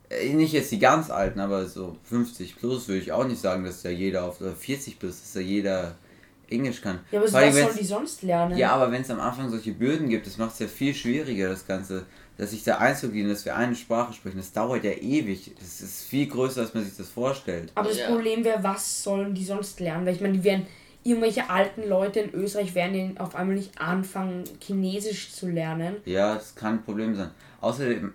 Äh, 0.10 0.34
Nicht 0.34 0.54
jetzt 0.54 0.72
die 0.72 0.80
ganz 0.80 1.12
Alten, 1.12 1.40
aber 1.40 1.68
so 1.68 1.96
50 2.06 2.56
plus 2.58 2.88
würde 2.88 3.02
ich 3.02 3.12
auch 3.12 3.26
nicht 3.28 3.40
sagen, 3.40 3.64
dass 3.64 3.84
da 3.84 3.90
jeder 3.90 4.24
auf 4.24 4.42
oder 4.42 4.54
40 4.54 4.98
plus, 4.98 5.20
dass 5.22 5.34
da 5.34 5.40
jeder 5.40 5.96
Englisch 6.50 6.82
kann. 6.82 7.00
Ja, 7.12 7.20
aber 7.20 7.32
was 7.32 7.34
wenn's- 7.56 7.60
sollen 7.60 7.78
die 7.78 7.86
sonst 7.86 8.24
lernen? 8.24 8.58
Ja, 8.58 8.72
aber 8.72 8.92
wenn 8.92 9.04
es 9.04 9.12
am 9.12 9.20
Anfang 9.20 9.50
solche 9.52 9.72
Bürden 9.74 10.10
gibt, 10.10 10.26
das 10.26 10.38
macht 10.40 10.54
es 10.54 10.60
ja 10.60 10.68
viel 10.68 10.96
schwieriger, 10.96 11.50
das 11.50 11.68
Ganze, 11.68 12.06
dass 12.40 12.50
sich 12.52 12.64
da 12.64 12.78
einzugliedern, 12.80 13.30
dass 13.30 13.46
wir 13.46 13.56
eine 13.56 13.76
Sprache 13.76 14.14
sprechen, 14.14 14.38
das 14.38 14.52
dauert 14.52 14.84
ja 14.84 14.94
ewig. 14.94 15.52
Das 15.60 15.80
ist 15.82 16.06
viel 16.06 16.26
größer, 16.26 16.62
als 16.62 16.74
man 16.74 16.84
sich 16.84 16.98
das 16.98 17.10
vorstellt. 17.10 17.72
Aber 17.76 17.90
das 17.90 18.00
Ja. 18.00 18.08
Problem 18.08 18.44
wäre, 18.44 18.64
was 18.64 19.04
sollen 19.04 19.36
die 19.36 19.44
sonst 19.46 19.80
lernen? 19.80 20.08
Weil 20.08 20.16
ich 20.16 20.22
meine, 20.22 20.34
die 20.40 20.44
werden 20.44 20.66
irgendwelche 21.04 21.50
alten 21.50 21.88
Leute 21.88 22.20
in 22.20 22.34
Österreich 22.34 22.76
werden 22.76 22.94
den 22.94 23.18
auf 23.18 23.36
einmal 23.36 23.56
nicht 23.56 23.80
anfangen, 23.80 24.44
Chinesisch 24.62 25.32
zu 25.32 25.48
lernen. 25.48 25.98
Ja, 26.06 26.36
das 26.36 26.56
kann 26.56 26.76
ein 26.76 26.84
Problem 26.84 27.16
sein. 27.16 27.32
Außerdem, 27.62 28.14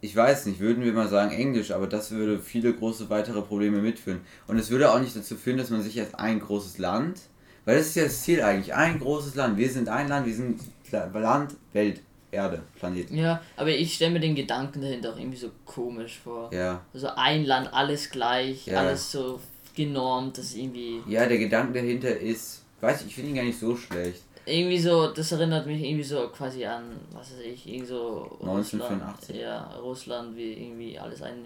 ich 0.00 0.14
weiß 0.14 0.46
nicht, 0.46 0.60
würden 0.60 0.84
wir 0.84 0.92
mal 0.92 1.08
sagen 1.08 1.30
Englisch, 1.32 1.70
aber 1.70 1.86
das 1.86 2.10
würde 2.10 2.38
viele 2.38 2.72
große 2.72 3.10
weitere 3.10 3.42
Probleme 3.42 3.78
mitführen. 3.78 4.20
Und 4.46 4.58
es 4.58 4.70
würde 4.70 4.92
auch 4.92 5.00
nicht 5.00 5.16
dazu 5.16 5.36
führen, 5.36 5.58
dass 5.58 5.70
man 5.70 5.82
sich 5.82 5.98
als 6.00 6.14
ein 6.14 6.40
großes 6.40 6.78
Land, 6.78 7.20
weil 7.64 7.76
das 7.78 7.88
ist 7.88 7.96
ja 7.96 8.04
das 8.04 8.22
Ziel 8.22 8.42
eigentlich, 8.42 8.74
ein 8.74 8.98
großes 8.98 9.34
Land. 9.34 9.56
Wir 9.58 9.70
sind 9.70 9.88
ein 9.88 10.08
Land, 10.08 10.26
wir 10.26 10.34
sind 10.34 10.60
Land, 10.90 11.54
Welt, 11.72 12.00
Erde, 12.32 12.62
Planet. 12.78 13.10
Ja, 13.10 13.42
aber 13.56 13.70
ich 13.70 13.94
stelle 13.94 14.12
mir 14.12 14.20
den 14.20 14.34
Gedanken 14.34 14.80
dahinter 14.80 15.12
auch 15.12 15.18
irgendwie 15.18 15.36
so 15.38 15.50
komisch 15.64 16.20
vor. 16.22 16.52
Ja. 16.54 16.80
Also 16.94 17.08
ein 17.16 17.44
Land, 17.44 17.72
alles 17.72 18.10
gleich, 18.10 18.66
Ja. 18.66 18.80
alles 18.80 19.10
so 19.10 19.40
genormt, 19.86 20.38
das 20.38 20.54
irgendwie. 20.54 21.02
Ja, 21.06 21.26
der 21.26 21.38
Gedanke 21.38 21.72
dahinter 21.74 22.16
ist, 22.16 22.62
weiß 22.80 23.02
ich, 23.02 23.08
ich 23.08 23.14
finde 23.14 23.30
ihn 23.30 23.36
gar 23.36 23.44
nicht 23.44 23.58
so 23.58 23.76
schlecht. 23.76 24.22
Irgendwie 24.46 24.78
so, 24.78 25.12
das 25.12 25.32
erinnert 25.32 25.66
mich 25.66 25.82
irgendwie 25.82 26.04
so 26.04 26.28
quasi 26.28 26.64
an, 26.64 26.84
was 27.12 27.32
weiß 27.32 27.40
ich, 27.44 27.68
irgendwie 27.68 27.86
so 27.86 28.36
1984. 28.40 29.36
Russland, 29.36 29.40
ja, 29.40 29.78
Russland, 29.80 30.36
wie 30.36 30.52
irgendwie 30.52 30.98
alles 30.98 31.22
ein, 31.22 31.44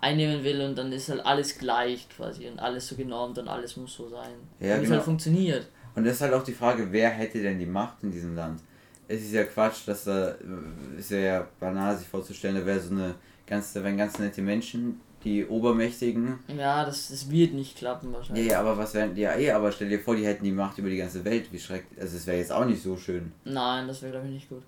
einnehmen 0.00 0.42
will 0.42 0.60
und 0.62 0.76
dann 0.76 0.90
ist 0.92 1.08
halt 1.08 1.24
alles 1.24 1.58
gleich 1.58 2.08
quasi 2.08 2.48
und 2.48 2.58
alles 2.58 2.88
so 2.88 2.96
genormt 2.96 3.38
und 3.38 3.48
alles 3.48 3.76
muss 3.76 3.94
so 3.94 4.08
sein. 4.08 4.34
Ja, 4.58 4.66
Wie 4.66 4.70
es 4.72 4.80
genau. 4.82 4.94
halt 4.96 5.04
funktioniert. 5.04 5.66
Und 5.94 6.04
das 6.04 6.14
ist 6.14 6.20
halt 6.22 6.32
auch 6.32 6.42
die 6.42 6.52
Frage, 6.52 6.88
wer 6.90 7.10
hätte 7.10 7.40
denn 7.40 7.58
die 7.58 7.66
Macht 7.66 8.02
in 8.02 8.10
diesem 8.10 8.34
Land? 8.34 8.60
Es 9.06 9.20
ist 9.20 9.32
ja 9.32 9.44
Quatsch, 9.44 9.86
dass 9.86 10.04
da, 10.04 10.30
äh, 10.30 10.98
ist 10.98 11.10
ja 11.10 11.46
banal 11.60 11.96
sich 11.96 12.08
vorzustellen, 12.08 12.56
da 12.56 12.66
wäre 12.66 12.80
so 12.80 12.90
eine 12.90 13.14
ganz, 13.46 13.72
da 13.74 13.84
wären 13.84 13.96
ganz 13.96 14.18
nette 14.18 14.42
Menschen, 14.42 15.00
die 15.24 15.44
Obermächtigen. 15.46 16.38
Ja, 16.56 16.84
das, 16.84 17.08
das 17.08 17.30
wird 17.30 17.54
nicht 17.54 17.76
klappen 17.76 18.10
Ja, 18.12 18.18
wahrscheinlich. 18.18 18.46
ja, 18.46 18.60
aber 18.60 18.76
was 18.78 18.94
wären, 18.94 19.16
ja, 19.16 19.34
eh, 19.36 19.50
aber 19.50 19.72
stell 19.72 19.88
dir 19.88 19.98
vor, 20.00 20.14
die 20.16 20.26
hätten 20.26 20.44
die 20.44 20.52
Macht 20.52 20.78
über 20.78 20.90
die 20.90 20.96
ganze 20.98 21.24
Welt, 21.24 21.46
wie 21.50 21.58
schrecklich, 21.58 22.00
also 22.00 22.16
es 22.16 22.26
wäre 22.26 22.38
jetzt 22.38 22.52
auch 22.52 22.64
nicht 22.64 22.82
so 22.82 22.96
schön. 22.96 23.32
Nein, 23.44 23.86
das 23.88 24.02
wäre 24.02 24.12
glaube 24.12 24.26
ich 24.28 24.34
nicht 24.34 24.48
gut. 24.48 24.62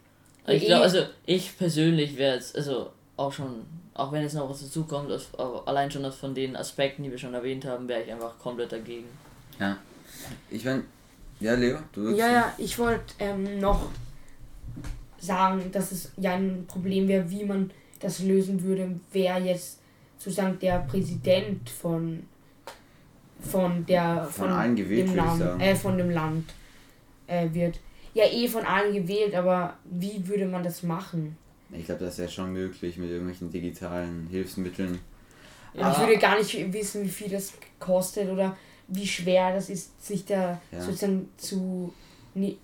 Ja, 0.46 0.54
Ich 0.54 0.64
glaube, 0.64 0.80
eh. 0.82 0.84
also 0.84 0.98
ich 1.26 1.56
persönlich 1.58 2.16
wäre 2.16 2.34
jetzt, 2.36 2.56
also 2.56 2.90
auch 3.16 3.32
schon, 3.32 3.64
auch 3.94 4.12
wenn 4.12 4.22
jetzt 4.22 4.34
noch 4.34 4.48
was 4.48 4.60
dazu 4.62 4.84
kommt, 4.84 5.10
aus- 5.10 5.28
allein 5.66 5.90
schon 5.90 6.04
aus 6.04 6.16
von 6.16 6.34
den 6.34 6.54
Aspekten, 6.56 7.02
die 7.02 7.10
wir 7.10 7.18
schon 7.18 7.34
erwähnt 7.34 7.64
haben, 7.64 7.86
wäre 7.88 8.02
ich 8.02 8.12
einfach 8.12 8.38
komplett 8.38 8.72
dagegen. 8.72 9.06
Ja. 9.58 9.76
Ich 10.50 10.64
mein, 10.64 10.84
ja, 11.40 11.54
Leo, 11.54 11.78
du 11.92 12.04
willst- 12.04 12.18
Ja, 12.18 12.30
ja, 12.30 12.52
ich 12.58 12.78
wollte 12.78 13.14
ähm, 13.18 13.58
noch 13.58 13.88
sagen, 15.18 15.70
dass 15.72 15.92
es 15.92 16.12
ja 16.16 16.34
ein 16.34 16.64
Problem 16.68 17.08
wäre, 17.08 17.28
wie 17.30 17.44
man 17.44 17.70
das 18.00 18.20
lösen 18.20 18.62
würde, 18.62 19.00
wer 19.12 19.38
jetzt 19.38 19.80
sozusagen 20.26 20.58
der 20.58 20.80
Präsident 20.80 21.70
von 21.70 22.24
von 23.40 23.86
der 23.86 24.24
Von 24.24 24.50
allen 24.50 24.74
gewählt, 24.74 25.08
dem 25.08 25.14
Land, 25.14 25.62
äh, 25.62 25.74
von 25.76 25.98
dem 25.98 26.10
Land 26.10 26.52
äh, 27.28 27.48
wird. 27.52 27.78
Ja, 28.14 28.24
eh 28.24 28.48
von 28.48 28.64
allen 28.64 28.92
gewählt, 28.94 29.34
aber 29.34 29.76
wie 29.84 30.26
würde 30.26 30.46
man 30.46 30.64
das 30.64 30.82
machen? 30.82 31.36
Ich 31.70 31.84
glaube, 31.84 32.04
das 32.04 32.18
wäre 32.18 32.30
schon 32.30 32.52
möglich 32.52 32.96
mit 32.96 33.10
irgendwelchen 33.10 33.50
digitalen 33.50 34.26
Hilfsmitteln. 34.30 34.98
Und 35.74 35.90
ich 35.92 35.98
würde 35.98 36.16
gar 36.16 36.38
nicht 36.38 36.72
wissen, 36.72 37.04
wie 37.04 37.08
viel 37.10 37.28
das 37.28 37.52
kostet 37.78 38.28
oder 38.30 38.56
wie 38.88 39.06
schwer 39.06 39.52
das 39.54 39.68
ist, 39.68 40.04
sich 40.04 40.24
da 40.24 40.60
Ja. 40.72 40.80
sozusagen 40.80 41.28
zu, 41.36 41.92
wie 42.34 42.56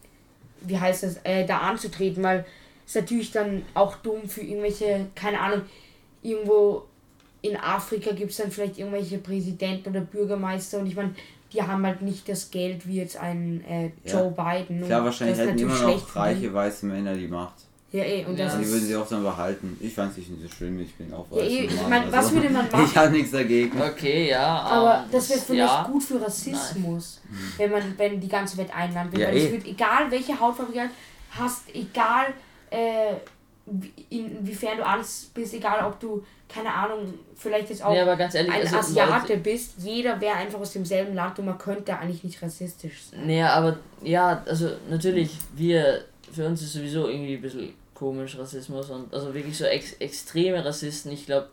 heißt 0.79 1.03
das, 1.03 1.19
äh, 1.25 1.45
da 1.45 1.59
anzutreten, 1.59 2.23
weil 2.23 2.45
ist 2.87 2.97
natürlich 2.97 3.31
dann 3.31 3.63
auch 3.75 3.97
dumm 3.97 4.29
für 4.29 4.41
irgendwelche, 4.41 5.07
keine 5.15 5.39
Ahnung, 5.39 5.63
irgendwo 6.23 6.87
in 7.43 7.57
Afrika 7.57 8.13
gibt 8.13 8.31
es 8.31 8.37
dann 8.39 8.51
vielleicht 8.51 8.79
irgendwelche 8.79 9.19
Präsidenten 9.19 9.91
oder 9.91 10.01
Bürgermeister 10.01 10.79
und 10.79 10.87
ich 10.87 10.95
meine, 10.97 11.15
die 11.53 11.61
haben 11.63 11.85
halt 11.85 12.01
nicht 12.01 12.29
das 12.29 12.51
Geld 12.51 12.87
wie 12.87 12.97
jetzt 12.97 13.17
ein 13.17 13.63
äh, 13.69 13.91
Joe 14.09 14.33
Ja. 14.37 14.55
Biden. 14.55 14.87
Klar, 14.87 15.01
und 15.01 15.05
wahrscheinlich 15.07 15.39
hätten 15.39 15.59
immer 15.59 15.79
noch 15.79 16.17
reiche 16.17 16.55
weiße 16.55 16.87
Männer 16.87 17.15
die 17.15 17.29
Macht. 17.29 17.55
Ja, 17.93 18.05
eh, 18.05 18.25
und 18.25 18.39
Ja. 18.39 18.47
das 18.47 18.59
die 18.59 18.67
würden 18.67 18.87
sie 18.87 18.97
auch 18.97 19.07
dann 19.07 19.23
behalten. 19.23 19.77
Ich 19.79 19.93
fand 19.93 20.13
es 20.13 20.17
nicht 20.17 20.31
so 20.41 20.49
schlimm, 20.49 20.81
ich 20.81 20.95
bin 20.95 21.13
auch 21.13 21.27
Ja, 21.31 21.37
weiß. 21.43 21.49
eh, 21.53 21.65
ich 21.67 21.77
Mann, 21.77 21.91
mein, 21.91 22.11
was 22.13 22.33
würde 22.33 22.49
man 22.49 22.67
machen? 22.73 22.87
Ich 22.87 22.97
habe 22.97 23.11
nichts 23.11 23.33
dagegen. 23.33 23.83
Okay, 23.83 24.31
ja. 24.31 24.47
Aber 24.63 25.01
ähm, 25.05 25.11
das 25.13 25.29
wäre 25.29 25.41
vielleicht 25.41 25.75
ja. 25.75 25.83
gut 25.93 26.03
für 26.03 26.23
Rassismus, 26.23 27.21
wenn 27.59 27.71
man, 27.71 27.83
wenn 27.99 28.19
die 28.19 28.29
ganze 28.29 28.57
Welt 28.57 28.75
einladen 28.75 29.13
will. 29.13 29.21
Ja, 29.21 29.29
Weil 29.29 29.37
es 29.37 29.45
eh. 29.45 29.53
wird, 29.53 29.67
egal 29.67 30.11
welche 30.11 30.41
Hautfarbe 30.41 30.73
du 30.73 30.81
hast, 31.39 31.65
egal 31.75 32.27
äh, 32.71 33.17
inwiefern 34.11 34.79
du 34.79 34.87
alles 34.87 35.31
bist, 35.33 35.55
egal 35.55 35.87
ob 35.87 35.99
du, 36.01 36.25
keine 36.49 36.73
Ahnung, 36.73 37.15
vielleicht 37.37 37.71
jetzt 37.71 37.85
auch 37.85 37.93
Nee, 37.93 38.01
aber 38.01 38.17
ganz 38.17 38.35
ehrlich, 38.35 38.53
ein 38.53 38.63
also 38.63 38.79
Asiate 38.79 39.37
bist, 39.37 39.75
jeder 39.79 40.21
wäre 40.21 40.37
einfach 40.37 40.59
aus 40.59 40.73
demselben 40.73 41.15
Land 41.15 41.39
und 41.39 41.47
man 41.47 41.59
könnte 41.59 41.97
eigentlich 41.97 42.25
nicht 42.25 42.43
rassistisch 42.43 43.05
sein. 43.05 43.27
Nee, 43.27 43.43
aber 43.43 43.77
ja, 44.03 44.43
also 44.47 44.71
natürlich, 44.91 45.37
wir, 45.55 46.05
für 46.33 46.47
uns 46.47 46.63
ist 46.63 46.73
sowieso 46.73 47.09
irgendwie 47.09 47.37
ein 47.37 47.43
bisschen 47.43 47.75
komisch 47.95 48.37
Rassismus 48.37 48.91
und 48.91 49.15
also 49.15 49.33
wirklich 49.33 49.57
so 49.57 49.65
ex 49.65 49.93
extreme 49.95 50.65
Rassisten, 50.65 51.13
ich 51.13 51.27
glaube, 51.27 51.49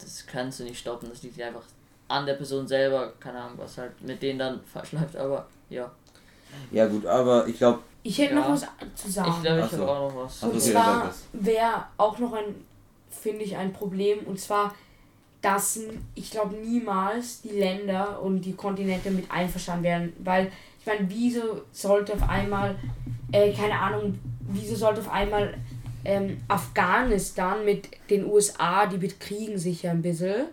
das 0.00 0.26
kannst 0.26 0.60
du 0.60 0.64
nicht 0.64 0.78
stoppen, 0.78 1.10
das 1.10 1.22
liegt 1.22 1.40
einfach 1.42 1.64
an 2.08 2.24
der 2.24 2.34
Person 2.34 2.66
selber, 2.66 3.12
keine 3.20 3.38
Ahnung, 3.38 3.58
was 3.58 3.76
halt 3.76 4.00
mit 4.00 4.22
denen 4.22 4.38
dann 4.38 4.60
falsch 4.72 4.92
läuft, 4.92 5.16
aber 5.16 5.46
ja. 5.68 5.90
Ja 6.70 6.86
gut, 6.86 7.04
aber 7.04 7.46
ich 7.46 7.58
glaube, 7.58 7.80
Ich 8.02 8.18
hätte 8.18 8.34
Ja. 8.34 8.40
noch 8.40 8.50
was 8.50 8.66
zu 8.94 9.10
sagen. 9.10 9.32
Ich 9.36 9.42
glaube, 9.42 9.60
ich 9.66 9.72
habe 9.72 9.88
auch 9.90 10.10
noch 10.12 10.24
was. 10.24 10.42
Und 10.42 10.60
sag 10.60 10.72
zwar 10.72 11.14
wäre 11.32 11.84
auch 11.96 12.18
noch 12.18 12.32
ein, 12.32 12.44
finde 13.10 13.42
ich, 13.44 13.56
ein 13.56 13.72
Problem. 13.72 14.20
Und 14.26 14.38
zwar, 14.40 14.74
dass 15.42 15.80
ich 16.14 16.30
glaube 16.30 16.56
niemals 16.56 17.42
die 17.42 17.50
Länder 17.50 18.20
und 18.22 18.40
die 18.42 18.54
Kontinente 18.54 19.10
mit 19.10 19.30
einverstanden 19.30 19.84
werden. 19.84 20.12
Weil, 20.20 20.50
ich 20.80 20.86
meine, 20.86 21.08
wieso 21.08 21.62
sollte 21.72 22.14
auf 22.14 22.28
einmal, 22.28 22.76
äh, 23.32 23.52
keine 23.52 23.78
Ahnung, 23.78 24.18
wieso 24.40 24.76
sollte 24.76 25.00
auf 25.00 25.10
einmal 25.10 25.54
ähm, 26.04 26.40
Afghanistan 26.48 27.64
mit 27.64 27.88
den 28.08 28.24
USA, 28.24 28.86
die 28.86 28.96
bekriegen 28.98 29.58
sich 29.58 29.82
ja 29.82 29.90
ein 29.90 30.00
bisschen, 30.02 30.46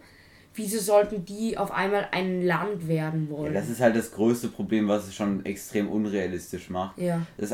wieso 0.56 0.80
sollten 0.80 1.26
die 1.26 1.58
auf 1.58 1.72
einmal 1.72 2.08
ein 2.12 2.46
Land 2.46 2.88
werden 2.88 3.28
ja, 3.30 3.38
wollen? 3.38 3.54
das 3.54 3.70
ist 3.70 3.80
halt 3.82 3.96
das 3.96 4.12
größte 4.12 4.48
Problem, 4.48 4.88
was 4.88 5.08
es 5.08 5.16
schon 5.16 5.46
extrem 5.46 5.90
unrealistisch 5.90 6.70
macht. 6.70 6.98
ja. 6.98 7.22
Das, 7.38 7.52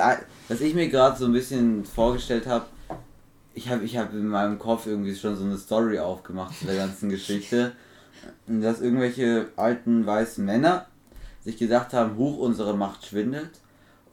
was 0.48 0.62
ich 0.62 0.74
mir 0.74 0.90
gerade 0.90 1.18
so 1.18 1.26
ein 1.26 1.34
bisschen 1.34 1.86
vorgestellt 1.86 2.48
habe, 2.48 2.66
ich 3.54 3.70
habe 3.70 3.84
ich 3.84 3.98
hab 3.98 4.14
in 4.14 4.28
meinem 4.28 4.60
Kopf 4.60 4.88
irgendwie 4.88 5.16
schon 5.16 5.36
so 5.36 5.44
eine 5.44 5.58
Story 5.58 6.00
aufgemacht 6.00 6.58
zu 6.58 6.66
der 6.66 6.78
ganzen 6.78 7.10
Geschichte. 7.10 7.74
Dass 8.48 8.82
irgendwelche 8.82 9.48
alten 9.56 10.06
weißen 10.06 10.46
Männer 10.46 10.86
sich 11.44 11.58
gedacht 11.58 11.94
haben, 11.94 12.18
huch, 12.18 12.38
unsere 12.38 12.76
Macht 12.76 13.06
schwindet. 13.06 13.50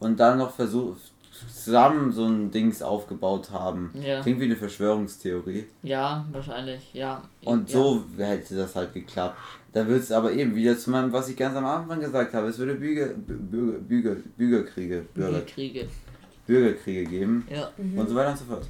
Und 0.01 0.19
dann 0.21 0.39
noch 0.39 0.55
versucht, 0.55 1.13
zusammen 1.47 2.13
so 2.13 2.25
ein 2.25 2.51
Dings 2.51 2.83
aufgebaut 2.83 3.51
haben. 3.51 3.93
Ja. 4.01 4.21
Klingt 4.23 4.41
wie 4.41 4.45
eine 4.45 4.57
Verschwörungstheorie. 4.57 5.67
Ja, 5.83 6.27
wahrscheinlich, 6.33 6.93
ja. 6.95 7.23
Und 7.45 7.71
ja. 7.71 7.79
so 7.79 8.05
hätte 8.17 8.57
das 8.57 8.75
halt 8.75 8.95
geklappt. 8.95 9.37
Da 9.73 9.87
wird 9.87 10.03
es 10.03 10.11
aber 10.13 10.33
eben 10.33 10.55
wieder 10.55 10.77
zu 10.79 10.91
meinem, 10.91 11.13
was 11.13 11.29
ich 11.29 11.37
ganz 11.37 11.55
am 11.57 11.67
Anfang 11.67 12.01
gesagt 12.01 12.35
habe, 12.35 12.49
es 12.49 12.59
würde 12.59 12.75
Bürger, 12.75 13.13
Bürger, 13.15 13.79
Bürger, 13.79 14.17
Bürgerkriege, 14.37 15.05
Bürger, 15.15 15.41
Kriege. 15.43 15.89
Bürgerkriege 16.47 17.05
geben 17.05 17.47
Ja. 17.51 17.71
und 17.97 18.09
so 18.09 18.15
weiter 18.15 18.31
und 18.31 18.39
so 18.39 18.45
fort. 18.47 18.67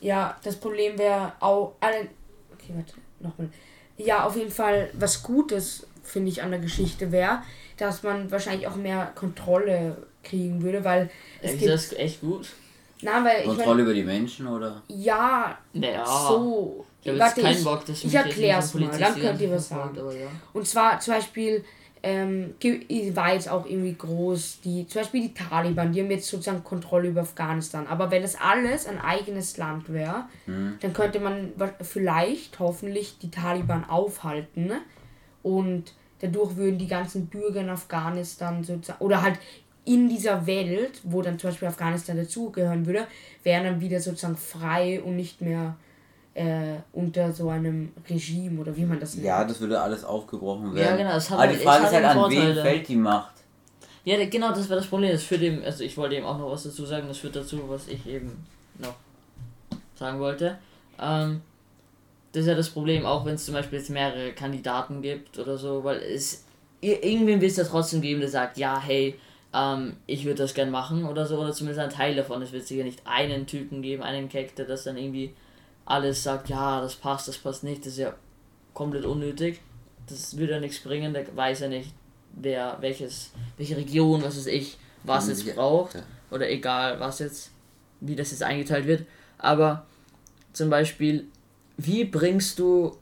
Ja, 0.00 0.36
das 0.44 0.56
Problem 0.56 0.96
wäre 0.98 1.32
auch. 1.40 1.74
Alle, 1.80 2.08
okay, 2.52 2.72
warte, 2.74 2.94
nochmal. 3.20 3.48
Ja, 3.96 4.24
auf 4.24 4.36
jeden 4.36 4.50
Fall, 4.52 4.90
was 4.92 5.22
Gutes, 5.24 5.86
finde 6.04 6.28
ich, 6.30 6.42
an 6.42 6.52
der 6.52 6.60
Geschichte 6.60 7.10
wäre, 7.10 7.42
dass 7.76 8.04
man 8.04 8.30
wahrscheinlich 8.30 8.68
auch 8.68 8.76
mehr 8.76 9.10
Kontrolle 9.16 9.96
kriegen 10.28 10.62
würde, 10.62 10.84
weil 10.84 11.10
es 11.42 11.52
Ist 11.52 11.58
gibt. 11.60 11.72
das 11.72 11.92
echt 11.94 12.20
gut? 12.20 12.48
Na, 13.02 13.24
weil 13.24 13.40
ich 13.40 13.46
Kontrolle 13.46 13.74
mein, 13.76 13.84
über 13.84 13.94
die 13.94 14.02
Menschen 14.02 14.46
oder? 14.46 14.82
Ja, 14.88 15.56
Naja. 15.72 16.04
so. 16.04 16.84
Ich 17.02 17.08
habe 17.08 17.18
jetzt 17.18 17.36
keinen 17.36 17.58
ich, 17.58 17.64
Bock, 17.64 17.86
dass 17.86 18.04
ich 18.04 18.10
so 18.10 18.18
ein 18.18 18.84
mal, 18.84 18.98
dann 18.98 19.14
die 19.14 19.20
könnt 19.20 19.40
ihr 19.40 19.50
was 19.52 19.68
sagen. 19.68 19.96
ja. 19.96 20.26
Und 20.52 20.66
zwar 20.66 20.98
zum 20.98 21.14
Beispiel, 21.14 21.64
ähm, 22.02 22.54
war 23.14 23.34
jetzt 23.34 23.48
auch 23.48 23.66
irgendwie 23.66 23.94
groß, 23.94 24.60
die, 24.64 24.86
zum 24.86 25.02
Beispiel 25.02 25.28
die 25.28 25.34
Taliban, 25.34 25.92
die 25.92 26.00
haben 26.00 26.10
jetzt 26.10 26.28
sozusagen 26.28 26.64
Kontrolle 26.64 27.08
über 27.08 27.22
Afghanistan. 27.22 27.86
Aber 27.86 28.10
wenn 28.10 28.22
das 28.22 28.36
alles 28.40 28.86
ein 28.86 29.00
eigenes 29.00 29.56
Land 29.56 29.92
wäre, 29.92 30.24
dann 30.80 30.92
könnte 30.92 31.20
man 31.20 31.52
vielleicht, 31.82 32.58
hoffentlich, 32.58 33.18
die 33.18 33.30
Taliban 33.30 33.88
aufhalten. 33.88 34.72
Und 35.42 35.94
dadurch 36.20 36.56
würden 36.56 36.78
die 36.78 36.88
ganzen 36.88 37.26
Bürger 37.26 37.60
in 37.60 37.70
Afghanistan 37.70 38.64
sozusagen, 38.64 39.04
oder 39.04 39.22
halt 39.22 39.38
in 39.88 40.08
dieser 40.08 40.46
Welt, 40.46 41.00
wo 41.04 41.22
dann 41.22 41.38
zum 41.38 41.50
Beispiel 41.50 41.68
Afghanistan 41.68 42.16
dazugehören 42.16 42.86
würde, 42.86 43.06
wären 43.42 43.64
dann 43.64 43.80
wieder 43.80 44.00
sozusagen 44.00 44.36
frei 44.36 45.00
und 45.02 45.16
nicht 45.16 45.40
mehr 45.40 45.76
äh, 46.34 46.76
unter 46.92 47.32
so 47.32 47.48
einem 47.48 47.92
Regime 48.08 48.60
oder 48.60 48.76
wie 48.76 48.84
man 48.84 49.00
das 49.00 49.14
nennt. 49.14 49.26
Ja, 49.26 49.44
das 49.44 49.60
würde 49.60 49.80
alles 49.80 50.04
aufgebrochen 50.04 50.68
Ja, 50.70 50.74
werden. 50.84 50.98
genau, 50.98 51.16
es 51.16 51.30
hat 51.30 51.38
Aber 51.38 51.48
halt- 51.48 51.58
die 51.58 51.64
Frage 51.64 51.84
es 51.84 51.90
ist 51.90 51.96
halt, 51.96 52.04
an 52.04 52.30
wen 52.30 52.54
fällt 52.54 52.88
die 52.88 52.96
Macht? 52.96 53.32
Ja, 54.04 54.24
genau, 54.26 54.50
das 54.50 54.68
war 54.70 54.76
das 54.76 54.86
Problem. 54.86 55.10
Das 55.12 55.22
führt 55.24 55.42
eben, 55.42 55.62
also 55.64 55.82
ich 55.84 55.96
wollte 55.96 56.14
eben 56.16 56.24
auch 56.26 56.38
noch 56.38 56.50
was 56.50 56.62
dazu 56.62 56.86
sagen, 56.86 57.08
das 57.08 57.18
führt 57.18 57.34
dazu, 57.36 57.60
was 57.68 57.88
ich 57.88 58.06
eben 58.06 58.46
noch 58.78 58.94
sagen 59.96 60.20
wollte. 60.20 60.58
Ähm, 61.00 61.40
das 62.32 62.42
ist 62.42 62.48
ja 62.48 62.54
das 62.54 62.70
Problem, 62.70 63.04
auch 63.04 63.24
wenn 63.24 63.34
es 63.34 63.44
zum 63.44 63.54
Beispiel 63.54 63.78
jetzt 63.78 63.90
mehrere 63.90 64.32
Kandidaten 64.32 65.02
gibt 65.02 65.38
oder 65.38 65.56
so, 65.58 65.82
weil 65.82 65.96
es 65.98 66.44
ir- 66.82 67.02
irgendwen 67.02 67.40
wird 67.40 67.50
es 67.50 67.56
ja 67.56 67.64
trotzdem 67.64 68.00
geben, 68.00 68.20
der 68.20 68.28
sagt, 68.30 68.58
ja, 68.58 68.80
hey, 68.80 69.18
ähm, 69.54 69.96
ich 70.06 70.24
würde 70.24 70.42
das 70.42 70.54
gern 70.54 70.70
machen 70.70 71.04
oder 71.04 71.26
so, 71.26 71.38
oder 71.38 71.52
zumindest 71.52 71.80
ein 71.80 71.90
Teil 71.90 72.14
davon. 72.14 72.42
Es 72.42 72.52
wird 72.52 72.66
sicher 72.66 72.84
nicht 72.84 73.02
einen 73.04 73.46
Typen 73.46 73.82
geben, 73.82 74.02
einen 74.02 74.28
Keck, 74.28 74.54
der 74.56 74.66
das 74.66 74.84
dann 74.84 74.96
irgendwie 74.96 75.34
alles 75.86 76.22
sagt, 76.22 76.48
ja, 76.48 76.80
das 76.80 76.96
passt, 76.96 77.28
das 77.28 77.38
passt 77.38 77.64
nicht, 77.64 77.80
das 77.80 77.94
ist 77.94 77.98
ja 77.98 78.14
komplett 78.74 79.04
unnötig. 79.06 79.60
Das 80.06 80.36
würde 80.36 80.54
ja 80.54 80.60
nichts 80.60 80.80
bringen, 80.80 81.12
der 81.12 81.24
weiß 81.34 81.60
ja 81.60 81.68
nicht, 81.68 81.92
wer, 82.34 82.76
welches, 82.80 83.32
welche 83.56 83.76
Region, 83.76 84.22
was 84.22 84.36
weiß 84.36 84.46
ich, 84.46 84.76
was 85.04 85.26
Ja, 85.28 85.34
jetzt 85.34 85.54
braucht. 85.54 85.96
Oder 86.30 86.50
egal, 86.50 87.00
was 87.00 87.20
jetzt, 87.20 87.50
wie 88.00 88.16
das 88.16 88.30
jetzt 88.30 88.42
eingeteilt 88.42 88.86
wird. 88.86 89.06
Aber 89.38 89.86
zum 90.52 90.68
Beispiel, 90.70 91.26
wie 91.76 92.04
bringst 92.04 92.58
du, 92.58 92.96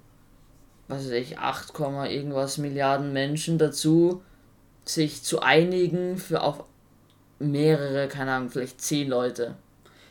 was 0.89 1.05
weiß 1.05 1.13
ich, 1.13 1.39
8, 1.39 1.73
Komma 1.73 2.07
irgendwas 2.07 2.59
Milliarden 2.59 3.13
Menschen 3.13 3.59
dazu, 3.59 4.23
sich 4.87 5.23
zu 5.23 5.41
einigen 5.41 6.17
für 6.17 6.43
auf 6.43 6.65
mehrere, 7.39 8.09
keine 8.09 8.33
Ahnung, 8.33 8.51
vielleicht 8.51 8.81
10 8.81 9.09
Leute? 9.09 9.55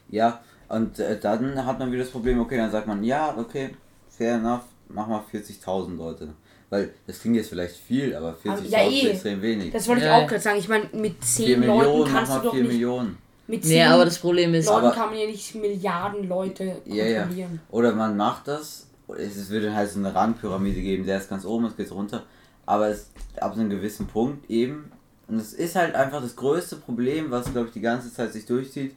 Ja, 0.10 0.42
und 0.70 1.00
äh, 1.00 1.20
dann 1.20 1.66
hat 1.66 1.80
man 1.80 1.92
wieder 1.92 2.04
das 2.04 2.12
Problem, 2.12 2.40
okay, 2.40 2.58
dann 2.58 2.72
sagt 2.72 2.88
man, 2.88 3.04
ja, 3.04 3.36
okay, 3.38 3.72
fair 4.10 4.36
enough, 4.36 4.64
mach 4.90 5.08
mal 5.08 5.22
40.000 5.32 5.96
Leute. 5.98 6.30
Weil 6.70 6.92
das 7.06 7.20
klingt 7.22 7.36
jetzt 7.36 7.50
vielleicht 7.50 7.76
viel, 7.76 8.16
aber 8.16 8.36
40.000 8.44 8.68
ja, 8.70 8.80
eh. 8.80 9.00
ist 9.02 9.06
extrem 9.06 9.42
wenig. 9.42 9.72
Das 9.72 9.88
wollte 9.88 10.06
Ja, 10.06 10.18
ich 10.18 10.24
auch 10.24 10.28
gerade 10.28 10.42
sagen. 10.42 10.58
Ich 10.60 10.68
meine, 10.68 10.86
mit 10.94 11.24
4 11.24 11.46
10 11.46 11.60
Millionen, 11.60 11.84
Leuten 11.86 12.00
mach 12.02 12.12
kannst 12.12 12.32
du 12.32 12.36
mal 12.38 12.44
doch 12.44 12.52
4 12.54 12.62
nicht. 12.64 12.72
Millionen. 12.74 13.18
Mit 13.48 13.64
10 13.64 13.72
Nee, 13.72 13.84
aber 13.84 14.06
das 14.06 14.18
Problem 14.18 14.54
ist, 14.56 14.66
Leuten 14.66 14.86
aber- 14.88 14.96
kann 14.96 15.10
man 15.12 15.20
ja 15.20 15.28
nicht 15.28 15.54
Milliarden 15.56 16.28
Leute 16.28 16.82
Ja, 16.86 17.06
ja. 17.06 17.20
kontrollieren. 17.22 17.62
Oder 17.70 17.94
man 17.94 18.18
macht 18.18 18.48
das, 18.48 18.88
es 19.16 19.50
würde 19.52 19.76
halt 19.76 19.92
so 19.92 20.00
eine 20.00 20.14
Randpyramide 20.16 20.82
geben, 20.82 21.06
der 21.06 21.20
ist 21.20 21.30
ganz 21.30 21.46
oben, 21.46 21.66
es 21.66 21.78
geht 21.78 21.92
runter, 21.92 22.24
aber 22.66 22.90
es 22.90 23.10
ab 23.40 23.54
einem 23.54 23.70
gewissen 23.70 24.08
Punkt 24.08 24.50
eben, 24.50 24.92
und 25.28 25.38
es 25.38 25.54
ist 25.54 25.76
halt 25.76 25.96
einfach 25.96 26.22
das 26.22 26.36
größte 26.36 26.76
Problem, 26.76 27.32
was 27.32 27.52
glaube 27.52 27.68
ich 27.68 27.74
die 27.74 27.82
ganze 27.82 28.14
Zeit 28.14 28.34
sich 28.34 28.46
durchzieht, 28.46 28.96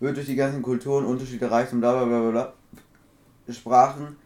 wird 0.00 0.16
durch 0.16 0.26
die 0.26 0.36
ganzen 0.36 0.62
Kulturen, 0.62 1.04
Unterschiede, 1.04 1.50
Reichtum, 1.50 1.80
bla 1.80 1.92
bla 1.92 2.04
bla 2.04 2.20
bla, 2.20 2.30
bla 2.30 3.52
Sprachen 3.52 4.16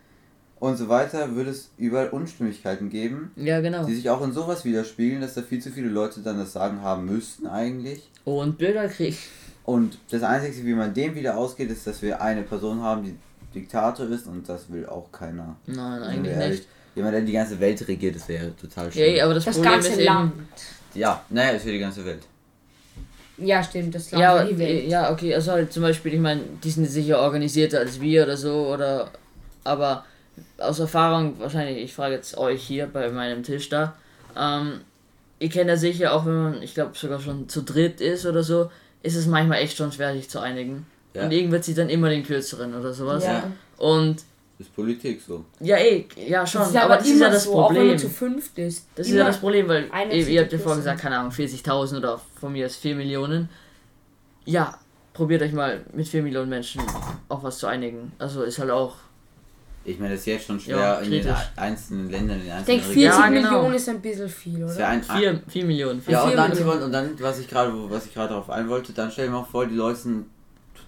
und 0.58 0.76
so 0.76 0.88
weiter, 0.88 1.34
wird 1.36 1.48
es 1.48 1.70
überall 1.76 2.08
Unstimmigkeiten 2.08 2.88
geben, 2.88 3.32
ja 3.36 3.60
genau. 3.60 3.84
die 3.84 3.94
sich 3.94 4.10
auch 4.10 4.22
in 4.22 4.32
sowas 4.32 4.64
widerspiegeln, 4.64 5.20
dass 5.20 5.34
da 5.34 5.42
viel 5.42 5.60
zu 5.60 5.70
viele 5.70 5.88
Leute 5.88 6.20
dann 6.20 6.38
das 6.38 6.52
Sagen 6.52 6.82
haben 6.82 7.06
müssten 7.06 7.46
eigentlich. 7.46 8.10
Und 8.24 8.58
Bürgerkrieg. 8.58 9.16
Und 9.64 9.98
das 10.10 10.22
Einzige, 10.22 10.66
wie 10.66 10.74
man 10.74 10.92
dem 10.92 11.14
wieder 11.14 11.36
ausgeht, 11.36 11.70
ist, 11.70 11.86
dass 11.86 12.02
wir 12.02 12.20
eine 12.20 12.42
Person 12.42 12.82
haben, 12.82 13.04
die 13.04 13.16
Diktator 13.54 14.08
ist 14.08 14.26
und 14.26 14.48
das 14.48 14.70
will 14.70 14.86
auch 14.86 15.12
keiner. 15.12 15.56
Nein, 15.66 16.02
eigentlich 16.02 16.32
ehrlich. 16.34 16.58
nicht. 16.60 16.68
Jemand, 16.94 17.14
der 17.14 17.22
die 17.22 17.32
ganze 17.32 17.58
Welt 17.58 17.86
regiert, 17.88 18.16
das 18.16 18.28
wäre 18.28 18.54
total 18.56 18.86
Ja, 18.86 18.90
schlimm. 18.92 19.24
aber 19.24 19.34
das, 19.34 19.44
Das 19.46 19.54
Problem 19.56 19.72
ganze 19.72 19.88
ist 19.92 20.04
Land. 20.04 20.32
eben. 20.34 20.48
Ja, 20.94 21.24
naja, 21.30 21.50
ist 21.52 21.62
für 21.64 21.72
die 21.72 21.78
ganze 21.78 22.04
Welt. 22.04 22.22
Ja, 23.38 23.62
stimmt, 23.62 23.94
das 23.94 24.10
Land 24.10 24.22
Ja, 24.22 24.44
die 24.44 24.58
Welt. 24.58 24.88
ja, 24.88 25.10
okay, 25.10 25.34
also 25.34 25.52
halt 25.52 25.72
zum 25.72 25.82
Beispiel, 25.82 26.14
ich 26.14 26.20
meine, 26.20 26.42
die 26.62 26.70
sind 26.70 26.86
sicher 26.86 27.18
organisierter 27.20 27.78
als 27.80 28.00
wir 28.00 28.24
oder 28.24 28.36
so, 28.36 28.68
oder, 28.68 29.10
aber 29.64 30.04
aus 30.58 30.78
Erfahrung, 30.80 31.38
wahrscheinlich, 31.38 31.78
ich 31.82 31.94
frage 31.94 32.14
jetzt 32.14 32.36
euch 32.36 32.62
hier 32.62 32.86
bei 32.86 33.08
meinem 33.10 33.42
Tisch 33.42 33.68
da, 33.70 33.94
ähm, 34.38 34.80
ihr 35.38 35.48
kennt 35.48 35.68
ja 35.70 35.76
sicher, 35.76 36.12
auch 36.14 36.26
wenn 36.26 36.42
man, 36.42 36.62
ich 36.62 36.74
glaube, 36.74 36.92
sogar 36.94 37.20
schon 37.20 37.48
zu 37.48 37.62
dritt 37.62 38.00
ist 38.02 38.26
oder 38.26 38.42
so, 38.42 38.70
ist 39.02 39.16
es 39.16 39.26
manchmal 39.26 39.58
echt 39.58 39.76
schon 39.78 39.90
schwer, 39.92 40.12
sich 40.12 40.28
zu 40.28 40.38
einigen. 40.40 40.86
Ja. 41.14 41.24
und 41.24 41.32
irgendwer 41.32 41.60
zieht 41.60 41.76
dann 41.76 41.90
immer 41.90 42.08
den 42.08 42.22
kürzeren 42.24 42.74
oder 42.74 42.94
sowas. 42.94 43.24
Ja. 43.26 43.50
Und 43.76 44.22
Ist 44.62 44.74
Politik 44.74 45.20
so. 45.26 45.44
ja, 45.60 45.76
eh, 45.76 46.06
ja 46.16 46.46
schon, 46.46 46.60
Das 46.60 46.70
ist 46.70 46.76
aber, 46.76 46.84
aber 46.84 46.96
das 46.98 47.08
ist 47.08 47.20
ja 47.20 47.30
das 47.30 47.44
so, 47.44 47.54
auch 47.58 47.70
wenn 47.70 47.76
Problem. 47.76 47.98
zu 47.98 48.08
fünft 48.08 48.58
ist. 48.58 48.86
Das 48.94 49.06
ist 49.08 49.14
ja 49.14 49.24
das 49.24 49.38
Problem, 49.38 49.66
weil 49.68 49.88
eine 49.90 50.14
ihr, 50.14 50.28
ihr 50.28 50.40
habt 50.42 50.52
ja 50.52 50.58
vorher 50.58 50.76
gesagt, 50.78 51.00
keine 51.00 51.18
Ahnung, 51.18 51.32
40.000 51.32 51.96
oder 51.98 52.20
von 52.40 52.52
mir 52.52 52.66
ist 52.66 52.76
4 52.76 52.94
Millionen. 52.94 53.48
Ja, 54.44 54.78
probiert 55.12 55.42
euch 55.42 55.52
mal 55.52 55.84
mit 55.92 56.06
4 56.08 56.22
Millionen 56.22 56.48
Menschen 56.48 56.80
auf 57.28 57.42
was 57.42 57.58
zu 57.58 57.66
einigen. 57.66 58.12
Also 58.18 58.42
ist 58.44 58.58
halt 58.58 58.70
auch, 58.70 58.94
Ich 59.84 59.98
meine, 59.98 60.12
das 60.12 60.20
ist 60.20 60.26
jetzt 60.26 60.46
schon 60.46 60.60
schwer 60.60 60.76
Ja, 60.76 60.98
in 61.00 61.10
den 61.10 61.26
einzelnen 61.56 62.08
Ländern, 62.10 62.36
in 62.38 62.42
den 62.44 62.48
Ich 62.48 62.52
einzelnen 62.54 62.78
denke, 62.80 62.94
40 62.94 63.02
Ja, 63.02 63.28
genau. 63.28 63.50
Millionen 63.50 63.74
ist 63.74 63.88
ein 63.88 64.00
bisschen 64.00 64.28
viel, 64.28 64.64
oder? 64.64 64.88
ein, 64.88 65.02
4, 65.02 65.42
4 65.48 65.64
Millionen. 65.64 66.02
Ja, 66.06 66.22
und 66.22 66.28
Vier 66.28 66.36
dann, 66.36 66.50
Millionen. 66.50 66.82
Und 66.84 66.92
dann, 66.92 67.10
was 67.20 67.38
ich 67.40 67.48
gerade, 67.48 67.72
was 67.90 68.06
ich 68.06 68.14
gerade 68.14 68.28
darauf 68.30 68.48
ein 68.50 68.68
wollte, 68.68 68.92
dann 68.92 69.10
stell 69.10 69.26
dir 69.26 69.32
mal 69.32 69.44
vor, 69.44 69.66
die 69.66 69.74
Leute 69.74 69.98
sind 69.98 70.26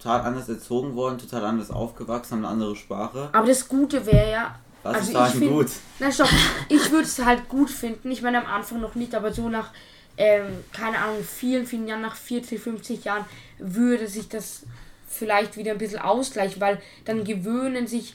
total 0.05 0.21
anders 0.21 0.49
erzogen 0.51 0.95
worden, 0.95 1.19
total 1.19 1.45
anders 1.47 1.71
aufgewachsen, 1.71 2.33
haben 2.33 2.45
eine 2.45 2.49
andere 2.53 2.77
Sprache. 2.77 3.31
Aber 3.33 3.47
das 3.47 3.67
Gute 3.67 4.05
wäre 4.05 4.31
ja, 4.31 4.55
Was 4.83 4.97
Also 4.97 5.07
ist 5.09 5.15
daran 5.15 5.31
ich 5.33 5.39
find- 5.39 5.51
gut? 5.51 5.71
na 5.99 6.13
stopp, 6.13 6.29
ich 6.69 6.91
würde 6.91 7.05
es 7.05 7.25
halt 7.25 7.49
gut 7.49 7.71
finden. 7.71 8.11
Ich 8.11 8.21
meine, 8.21 8.39
am 8.39 8.47
Anfang 8.47 8.81
noch 8.83 8.95
nicht, 8.97 9.15
aber 9.15 9.33
so 9.33 9.49
nach, 9.49 9.71
ähm, 10.19 10.45
keine 10.73 10.99
Ahnung, 10.99 11.25
vielen, 11.25 11.67
vielen 11.67 11.89
Jahren, 11.89 12.03
nach 12.03 12.17
40, 12.17 12.61
50 12.61 13.05
Jahren, 13.05 13.25
würde 13.59 14.07
sich 14.07 14.29
das 14.29 14.65
vielleicht 15.09 15.57
wieder 15.57 15.73
ein 15.73 15.79
bisschen 15.79 16.01
ausgleichen, 16.01 16.61
weil 16.61 16.83
dann 17.07 17.25
gewöhnen 17.25 17.87
sich, 17.87 18.15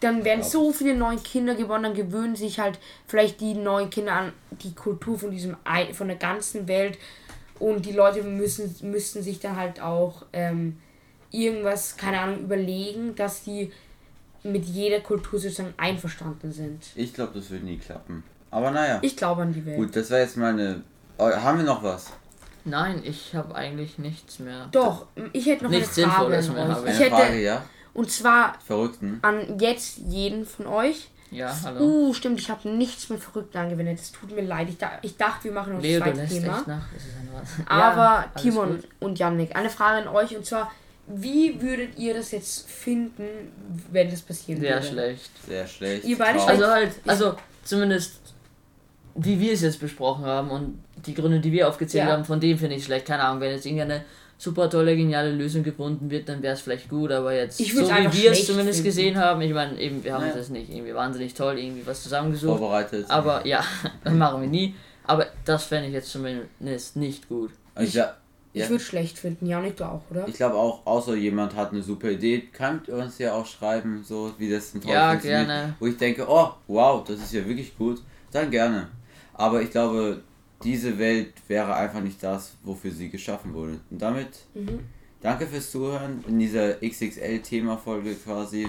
dann 0.00 0.24
werden 0.24 0.42
so 0.42 0.72
viele 0.72 0.96
neue 0.96 1.18
Kinder 1.18 1.54
geboren, 1.54 1.84
dann 1.84 1.94
gewöhnen 1.94 2.34
sich 2.34 2.58
halt 2.58 2.80
vielleicht 3.06 3.40
die 3.40 3.54
neuen 3.54 3.90
Kinder 3.90 4.12
an 4.14 4.32
die 4.50 4.74
Kultur 4.74 5.16
von 5.20 5.30
diesem, 5.30 5.56
von 5.92 6.08
der 6.08 6.16
ganzen 6.16 6.66
Welt 6.66 6.98
und 7.60 7.86
die 7.86 7.92
Leute 7.92 8.24
müssen, 8.24 8.74
müssten 8.90 9.22
sich 9.22 9.38
dann 9.38 9.54
halt 9.56 9.80
auch 9.80 10.22
ähm, 10.32 10.78
irgendwas, 11.30 11.96
keine 11.96 12.20
Ahnung, 12.20 12.40
überlegen, 12.40 13.14
dass 13.14 13.44
sie 13.44 13.72
mit 14.42 14.64
jeder 14.64 15.00
Kultur 15.00 15.38
sozusagen 15.38 15.74
einverstanden 15.76 16.52
sind. 16.52 16.82
Ich 16.94 17.12
glaube, 17.12 17.32
das 17.38 17.50
wird 17.50 17.64
nie 17.64 17.78
klappen. 17.78 18.22
Aber 18.50 18.70
naja. 18.70 18.98
Ich 19.02 19.16
glaube 19.16 19.42
an 19.42 19.52
die 19.52 19.64
Welt. 19.66 19.76
Gut, 19.76 19.94
das 19.96 20.10
war 20.10 20.18
jetzt 20.18 20.36
meine. 20.36 20.82
Oh, 21.18 21.24
haben 21.30 21.58
wir 21.58 21.64
noch 21.64 21.82
was? 21.82 22.12
Nein, 22.64 23.00
ich 23.04 23.34
habe 23.34 23.54
eigentlich 23.54 23.98
nichts 23.98 24.38
mehr. 24.38 24.68
Doch, 24.72 25.06
ich 25.32 25.46
hätte 25.46 25.64
noch 25.64 25.70
Nichts 25.70 25.98
eine 25.98 26.08
Frage 26.08 26.42
Sinnvolles 26.42 26.48
an 26.48 26.54
mehr 26.54 26.64
euch. 26.64 26.70
habe 26.76 26.88
Ich 26.88 26.94
Eine 26.96 27.04
hätte, 27.04 27.16
Frage, 27.16 27.42
ja? 27.42 27.64
und 27.94 28.10
zwar 28.10 28.58
Verrückten. 28.64 29.18
an 29.22 29.58
jetzt 29.58 29.98
jeden 29.98 30.44
von 30.46 30.66
euch. 30.66 31.08
Ja, 31.30 31.54
hallo. 31.62 31.80
Uh, 31.84 32.14
stimmt, 32.14 32.40
ich 32.40 32.48
habe 32.50 32.68
nichts 32.70 33.10
mit 33.10 33.20
Verrückten 33.20 33.58
angewendet. 33.58 33.98
Es 34.00 34.12
tut 34.12 34.34
mir 34.34 34.42
leid. 34.42 34.68
Ich, 34.70 34.78
da, 34.78 34.92
ich 35.02 35.16
dachte, 35.16 35.44
wir 35.44 35.52
machen 35.52 35.74
noch 35.74 35.82
Leo, 35.82 35.98
das 36.00 36.08
du 36.08 36.14
zweite 36.14 36.20
lässt 36.34 36.42
Thema. 36.42 36.58
echt 36.58 36.66
nach. 36.68 36.84
Das 36.94 37.02
ist 37.02 37.08
ein 37.16 37.28
was. 37.34 37.66
Aber 37.70 38.24
Ja, 38.24 38.32
Timon 38.40 38.76
gut. 38.76 38.88
und 39.00 39.18
Yannick, 39.18 39.54
eine 39.56 39.68
Frage 39.70 40.08
an 40.08 40.14
euch 40.14 40.34
und 40.36 40.46
zwar, 40.46 40.70
wie 41.14 41.60
würdet 41.60 41.98
ihr 41.98 42.14
das 42.14 42.30
jetzt 42.32 42.68
finden, 42.68 43.24
wenn 43.90 44.10
das 44.10 44.22
passieren 44.22 44.60
Sehr 44.60 44.74
würde? 44.74 44.86
schlecht. 44.86 45.30
Sehr 45.46 45.66
schlecht. 45.66 46.04
Ihr 46.04 46.18
beide 46.18 46.38
traurig. 46.38 46.50
Also 46.54 46.66
halt, 46.66 46.90
also 47.06 47.34
zumindest 47.64 48.20
wie 49.14 49.40
wir 49.40 49.52
es 49.52 49.62
jetzt 49.62 49.80
besprochen 49.80 50.24
haben 50.24 50.50
und 50.50 50.78
die 51.06 51.14
Gründe, 51.14 51.40
die 51.40 51.50
wir 51.50 51.68
aufgezählt 51.68 52.06
Ja. 52.06 52.12
haben, 52.12 52.24
von 52.24 52.38
dem 52.40 52.56
finde 52.58 52.76
ich 52.76 52.84
schlecht. 52.84 53.06
Keine 53.06 53.22
Ahnung, 53.24 53.40
wenn 53.40 53.50
jetzt 53.50 53.66
irgendeine 53.66 54.04
super 54.36 54.70
tolle, 54.70 54.96
geniale 54.96 55.32
Lösung 55.32 55.64
gefunden 55.64 56.08
wird, 56.10 56.28
dann 56.28 56.40
wäre 56.42 56.54
es 56.54 56.60
vielleicht 56.60 56.88
gut, 56.88 57.10
aber 57.10 57.34
jetzt, 57.34 57.58
Ich 57.58 57.74
so 57.74 57.80
wie 57.84 57.88
wir 57.90 58.06
es 58.08 58.14
schlecht 58.16 58.46
zumindest 58.46 58.78
finden. 58.78 58.84
gesehen 58.84 59.16
haben, 59.18 59.40
ich 59.40 59.52
meine, 59.52 59.76
eben, 59.80 60.04
wir 60.04 60.14
haben 60.14 60.22
Naja. 60.22 60.36
das 60.36 60.50
nicht 60.50 60.70
irgendwie 60.70 60.94
wahnsinnig 60.94 61.34
toll, 61.34 61.58
irgendwie 61.58 61.84
was 61.84 62.04
zusammengesucht, 62.04 62.58
Vorbereitet. 62.58 63.06
aber 63.10 63.44
ja, 63.44 63.64
machen 64.04 64.42
wir 64.42 64.48
nie. 64.48 64.74
Aber 65.04 65.26
das 65.44 65.64
fände 65.64 65.88
ich 65.88 65.94
jetzt 65.94 66.10
zumindest 66.12 66.94
nicht 66.94 67.28
gut. 67.28 67.50
ich 67.80 67.94
ja, 67.94 68.14
ja. 68.52 68.64
Ich 68.64 68.70
würde 68.70 68.82
schlecht 68.82 69.18
finden. 69.18 69.46
Yannick, 69.46 69.76
du 69.76 69.84
auch, 69.84 70.02
oder? 70.10 70.26
Ich 70.26 70.34
glaube 70.34 70.56
auch, 70.56 70.84
außer 70.86 71.14
jemand 71.14 71.54
hat 71.54 71.72
eine 71.72 71.82
super 71.82 72.10
Idee, 72.10 72.48
könnt 72.52 72.88
ihr 72.88 72.94
uns 72.96 73.18
ja 73.18 73.34
auch 73.34 73.46
schreiben, 73.46 74.02
so 74.04 74.32
wie 74.38 74.50
das 74.50 74.74
ein 74.74 74.82
Ja, 74.86 75.14
gerne. 75.14 75.74
Wo 75.78 75.86
ich 75.86 75.96
denke, 75.96 76.26
oh, 76.28 76.50
wow, 76.66 77.04
das 77.04 77.18
ist 77.20 77.32
ja 77.32 77.46
wirklich 77.46 77.76
gut, 77.76 78.00
dann 78.32 78.50
gerne. 78.50 78.88
Aber 79.34 79.62
ich 79.62 79.70
glaube, 79.70 80.22
diese 80.64 80.98
Welt 80.98 81.34
wäre 81.46 81.74
einfach 81.74 82.00
nicht 82.00 82.22
das, 82.22 82.54
wofür 82.64 82.90
sie 82.90 83.08
geschaffen 83.10 83.54
wurde. 83.54 83.78
Und 83.90 84.02
damit 84.02 84.28
Mhm. 84.54 84.80
danke 85.20 85.46
fürs 85.46 85.70
Zuhören 85.70 86.24
in 86.26 86.38
dieser 86.38 86.82
XXL-Thema-Folge 86.82 88.14
quasi. 88.14 88.66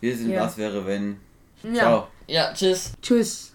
Wir 0.00 0.16
sind 0.16 0.30
Ja. 0.30 0.42
Was 0.44 0.56
wäre 0.56 0.86
wenn. 0.86 1.16
Ja. 1.62 1.74
Ciao. 1.74 2.06
Ja, 2.26 2.52
tschüss. 2.54 2.92
Tschüss. 3.02 3.52